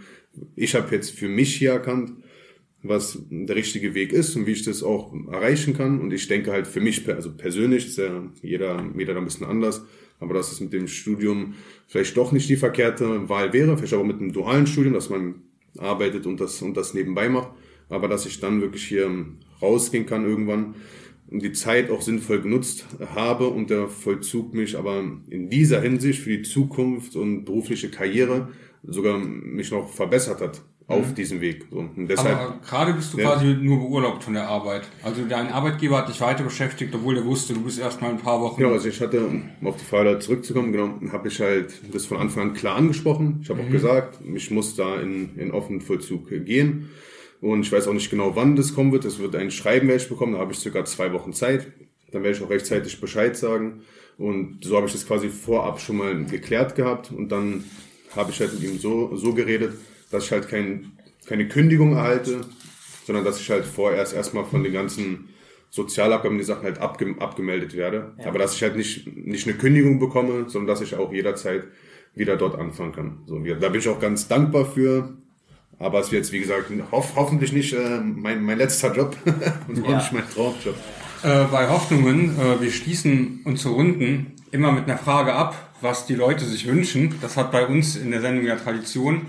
[0.56, 2.14] ich habe jetzt für mich hier erkannt,
[2.82, 6.02] was der richtige Weg ist und wie ich das auch erreichen kann.
[6.02, 9.46] Und ich denke halt für mich, also persönlich ist ja jeder, jeder da ein bisschen
[9.46, 9.86] anders,
[10.20, 11.54] aber dass es mit dem Studium
[11.86, 15.44] vielleicht doch nicht die verkehrte Wahl wäre, vielleicht auch mit einem dualen Studium, dass man
[15.78, 17.52] arbeitet und das, und das nebenbei macht,
[17.88, 19.12] aber dass ich dann wirklich hier
[19.62, 20.76] rausgehen kann irgendwann
[21.30, 26.19] und die Zeit auch sinnvoll genutzt habe und der Vollzug mich aber in dieser Hinsicht
[26.19, 28.50] für die Zukunft und berufliche Karriere
[28.84, 31.67] sogar mich noch verbessert hat auf diesem Weg.
[31.71, 33.32] So, und deshalb, Aber gerade bist du Ja.
[33.32, 34.89] quasi nur beurlaubt von der Arbeit.
[35.04, 38.17] Also dein Arbeitgeber hat dich weiter beschäftigt, obwohl er wusste, du bist erst mal ein
[38.17, 38.62] paar Wochen.
[38.62, 42.17] Genau, also ich hatte, um auf die Frage zurückzukommen, genau, habe ich halt das von
[42.17, 43.39] Anfang an klar angesprochen.
[43.41, 46.89] Ich habe auch gesagt, ich muss da in, in offenen Vollzug gehen.
[47.41, 49.04] Und ich weiß auch nicht genau, wann das kommen wird.
[49.04, 51.67] Das wird ein Schreiben werde ich bekommen, da habe ich circa zwei Wochen Zeit.
[52.12, 53.82] Dann werde ich auch rechtzeitig Bescheid sagen.
[54.17, 57.12] Und so habe ich das quasi vorab schon mal geklärt gehabt.
[57.12, 57.63] Und dann
[58.15, 59.73] habe ich halt mit ihm so, so geredet,
[60.12, 60.91] dass ich halt kein,
[61.25, 62.41] keine Kündigung erhalte,
[63.06, 65.30] sondern dass ich halt vorerst erstmal von den ganzen
[65.71, 68.13] Sozialabgaben, die Sachen halt abge abgemeldet werde.
[68.23, 71.63] Aber dass ich halt nicht, nicht eine Kündigung bekomme, sondern dass ich auch jederzeit
[72.13, 73.23] wieder dort anfangen kann.
[73.25, 75.17] So, da bin ich auch ganz dankbar für.
[75.82, 79.15] Aber es wird jetzt, wie gesagt, hoff, hoffentlich nicht äh, mein, mein letzter Job
[79.67, 79.98] und auch Ja.
[79.98, 80.76] nicht mein Traumjob.
[81.24, 86.15] Äh, bei Hoffnungen, äh, wir schließen unsere Runden immer mit einer Frage ab, was die
[86.15, 87.15] Leute sich wünschen.
[87.22, 89.22] Das hat bei uns in der Sendung ja Tradition.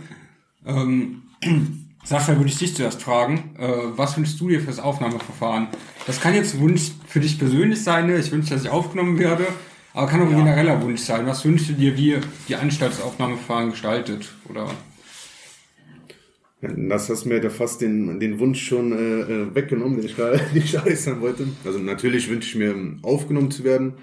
[0.67, 1.23] Ähm,
[2.05, 5.69] Sascha, würde ich dich zuerst fragen, äh, was wünschst du dir fürs Aufnahmeverfahren?
[6.07, 8.19] Das kann jetzt ein Wunsch für dich persönlich sein, ne?
[8.19, 9.47] ich wünsche, dass ich aufgenommen werde,
[9.95, 11.27] aber kann auch ein genereller Wunsch sein.
[11.27, 14.33] Was wünschst du dir, wie die Anstalt das Aufnahmeverfahren gestaltet?
[14.49, 14.67] Oder
[16.63, 20.39] Das hast mir ja fast den, den Wunsch schon äh, äh, weggenommen, den ich gerade
[20.55, 21.49] den ich äußern wollte.
[21.65, 23.95] Also natürlich wünsche ich mir, aufgenommen zu werden.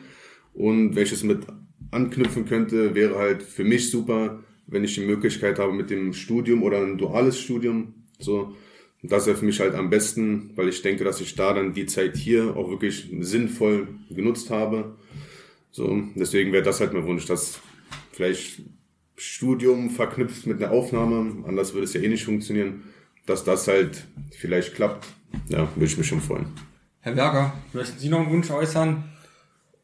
[0.54, 1.48] Und welches mit
[1.92, 6.64] anknüpfen könnte, wäre halt für mich super, wenn ich die Möglichkeit habe mit dem Studium
[6.64, 7.94] oder ein duales Studium.
[8.20, 8.54] So,
[9.02, 11.86] das wäre für mich halt am besten, weil ich denke, dass ich da dann die
[11.86, 14.98] Zeit hier auch wirklich sinnvoll genutzt habe.
[15.72, 17.62] So, deswegen wäre das halt mein Wunsch, dass
[18.12, 18.62] vielleicht
[19.20, 22.84] Studium verknüpft mit einer Aufnahme, anders würde es ja eh nicht funktionieren,
[23.26, 25.08] dass das halt vielleicht klappt.
[25.50, 26.48] Ja, würde ich mich schon freuen.
[27.02, 29.04] Herr Berger, möchten Sie noch einen Wunsch äußern?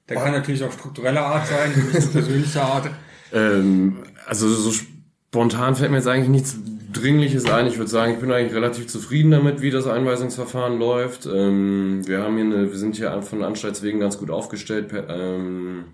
[0.09, 2.89] Der kann natürlich auch struktureller Art sein, nicht persönlicher Art.
[3.33, 6.57] Ähm, also so spontan fällt mir jetzt eigentlich nichts
[6.93, 7.67] Dringliches ein.
[7.67, 11.25] Ich würde sagen, ich bin eigentlich relativ zufrieden damit, wie das Einweisungsverfahren läuft.
[11.25, 14.89] Ähm, wir haben hier eine, wir sind hier von Anstaltswegen ganz gut aufgestellt.
[14.89, 15.85] Per, ähm,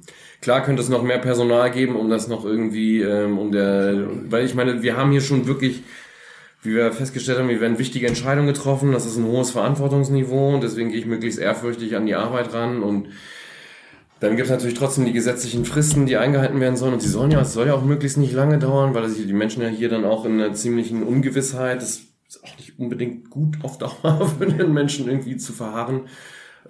[0.41, 4.45] klar könnte es noch mehr Personal geben, um das noch irgendwie, ähm, um der, weil
[4.45, 5.83] ich meine, wir haben hier schon wirklich
[6.63, 8.91] wie wir festgestellt haben, hier werden wichtige Entscheidungen getroffen.
[8.91, 12.83] Das ist ein hohes Verantwortungsniveau und deswegen gehe ich möglichst ehrfürchtig an die Arbeit ran
[12.83, 13.07] und
[14.19, 16.93] dann gibt es natürlich trotzdem die gesetzlichen Fristen, die eingehalten werden sollen.
[16.93, 19.63] Und sie sollen ja, es soll ja auch möglichst nicht lange dauern, weil die Menschen
[19.63, 23.79] ja hier dann auch in einer ziemlichen Ungewissheit, das ist auch nicht unbedingt gut auf
[23.79, 26.01] Dauer für den Menschen irgendwie zu verharren.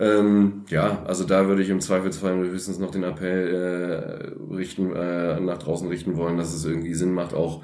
[0.01, 5.39] Ähm, ja, also da würde ich im Zweifelsfall höchstens noch den Appell äh, richten, äh,
[5.39, 7.61] nach draußen richten wollen, dass es irgendwie Sinn macht, auch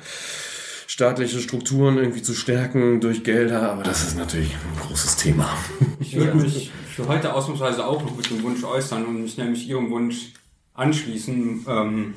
[0.85, 5.49] staatliche Strukturen irgendwie zu stärken durch Gelder, aber das ist natürlich ein großes Thema.
[5.99, 9.67] Ich würde mich für heute ausnahmsweise auch noch mit dem Wunsch äußern und mich nämlich
[9.67, 10.33] Ihrem Wunsch
[10.75, 11.65] anschließen.
[11.67, 12.13] Ähm,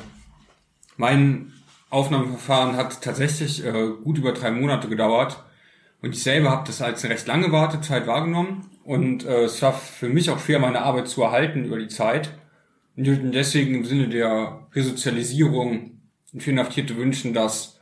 [0.99, 1.53] mein
[1.88, 5.42] Aufnahmeverfahren hat tatsächlich äh, gut über drei Monate gedauert
[6.03, 8.70] Und ich selber habe das als eine recht lange Wartezeit wahrgenommen.
[8.84, 12.30] Und äh, es war für mich auch schwer, meine Arbeit zu erhalten über die Zeit.
[12.96, 16.01] Und deswegen im Sinne der Resozialisierung
[16.38, 17.80] für Inhaftierte wünschen, dass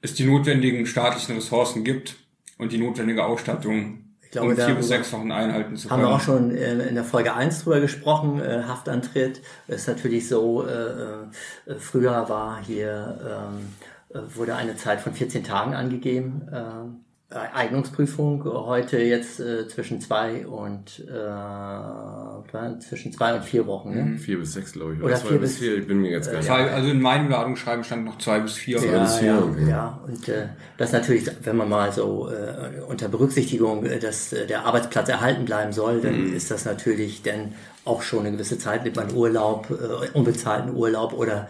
[0.00, 2.16] es die notwendigen staatlichen Ressourcen gibt
[2.58, 4.02] und die notwendige Ausstattung,
[4.32, 6.10] glaube, um vier bis sechs Wochen einhalten zu Haben können.
[6.10, 9.42] wir auch schon äh, in der Folge 1 drüber gesprochen, äh, Haftantritt.
[9.68, 13.74] Ist natürlich so, äh, äh, früher war hier, ähm,
[14.16, 17.11] äh, wurde eine Zeit von 14 Tagen angegeben, äh,
[17.54, 23.94] Eignungsprüfung, heute jetzt äh, zwischen zwei und äh, zwischen zwei und vier Wochen.
[23.94, 24.18] Ne?
[24.18, 25.02] Vier bis sechs, glaube ich.
[25.02, 26.46] Oder zwei vier bis vier, ich bin mir jetzt gar nicht.
[26.46, 28.78] Zwei, also in meinem Ladungsschreiben stand noch zwei bis vier.
[28.84, 29.02] Ja.
[29.02, 29.68] bis vier, ja, okay.
[29.68, 30.46] ja, und äh,
[30.78, 35.44] das natürlich, wenn man mal so äh, unter Berücksichtigung, äh, dass äh, der Arbeitsplatz erhalten
[35.44, 36.34] bleiben soll, dann Mhm.
[36.34, 37.54] ist das natürlich dann
[37.84, 41.46] auch schon eine gewisse Zeit, nimmt man Urlaub, äh, unbezahlten Urlaub oder äh,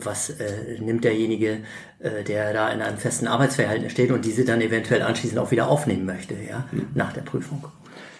[0.00, 1.58] was äh, nimmt derjenige,
[2.00, 5.68] äh, der da in einem festen Arbeitsverhältnis steht und diese dann eventuell anschließend auch wieder
[5.68, 6.86] aufnehmen möchte, ja, Mhm.
[6.94, 7.64] nach der Prüfung.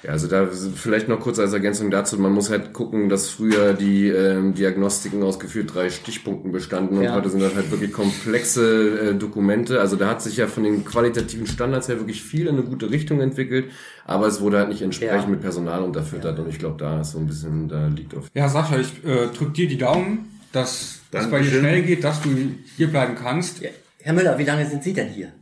[0.04, 3.72] Ja, also da vielleicht noch kurz als Ergänzung dazu, man muss halt gucken, dass früher
[3.72, 7.14] die ähm, Diagnostiken aus gefühlt drei Stichpunkten bestanden und Ja.
[7.14, 9.80] heute sind das halt wirklich komplexe äh, Dokumente.
[9.80, 12.90] Also da hat sich ja von den qualitativen Standards her wirklich viel in eine gute
[12.90, 13.66] Richtung entwickelt,
[14.04, 15.28] aber es wurde halt nicht entsprechend Ja.
[15.28, 18.24] mit Personal unterfüttert und ich glaube, da ist so ein bisschen, da liegt auf.
[18.34, 22.22] Ja, Sascha, ich äh, drück dir die Daumen, dass es bei dir schnell geht, dass
[22.22, 22.30] du
[22.76, 23.60] hier bleiben kannst.
[23.60, 23.70] Ja.
[24.02, 25.32] Herr Müller, wie lange sind Sie denn hier?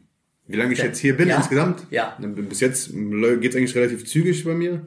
[0.46, 1.36] Wie lange ich jetzt hier bin Ja.
[1.36, 1.86] insgesamt?
[1.90, 2.16] Ja.
[2.20, 4.84] Bis jetzt geht's eigentlich relativ zügig bei mir.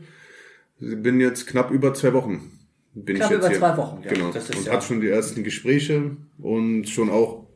[0.79, 2.49] Ich bin jetzt knapp über zwei Wochen.
[2.93, 3.59] Bin Knapp ich jetzt über hier.
[3.59, 4.11] zwei Wochen, ja.
[4.11, 4.31] Genau.
[4.31, 7.47] Das ist und ja- hat schon die ersten Gespräche und schon auch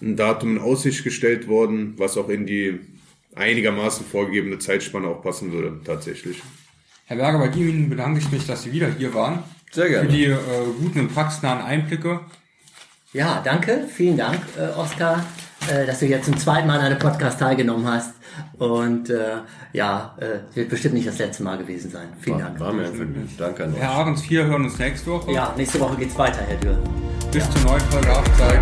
[0.00, 2.80] ein Datum in Aussicht gestellt worden, was auch in die
[3.34, 6.42] einigermaßen vorgegebene Zeitspanne auch passen würde, tatsächlich.
[7.04, 9.42] Herr Berger, bei Ihnen bedanke ich mich, dass Sie wieder hier waren.
[9.70, 10.08] Sehr gerne.
[10.10, 10.36] Für die äh,
[10.80, 12.20] guten und praxisnahen Einblicke.
[13.12, 15.24] Ja, danke, vielen Dank, äh, Oskar,
[15.68, 18.14] äh, dass du jetzt zum zweiten Mal an einem Podcast teilgenommen hast.
[18.56, 19.38] Und äh,
[19.72, 22.06] ja, äh, wird bestimmt nicht das letzte Mal gewesen sein.
[22.20, 22.60] Vielen Dank.
[22.60, 23.28] War mir ein Vergnügen.
[23.36, 23.80] Danke an euch.
[23.80, 25.32] Herr Ahrens, wir hören uns nächste Woche.
[25.32, 26.78] Ja, nächste Woche geht's weiter, Herr Dürr.
[27.32, 28.60] Bis zur neuen Folge Haftzeit.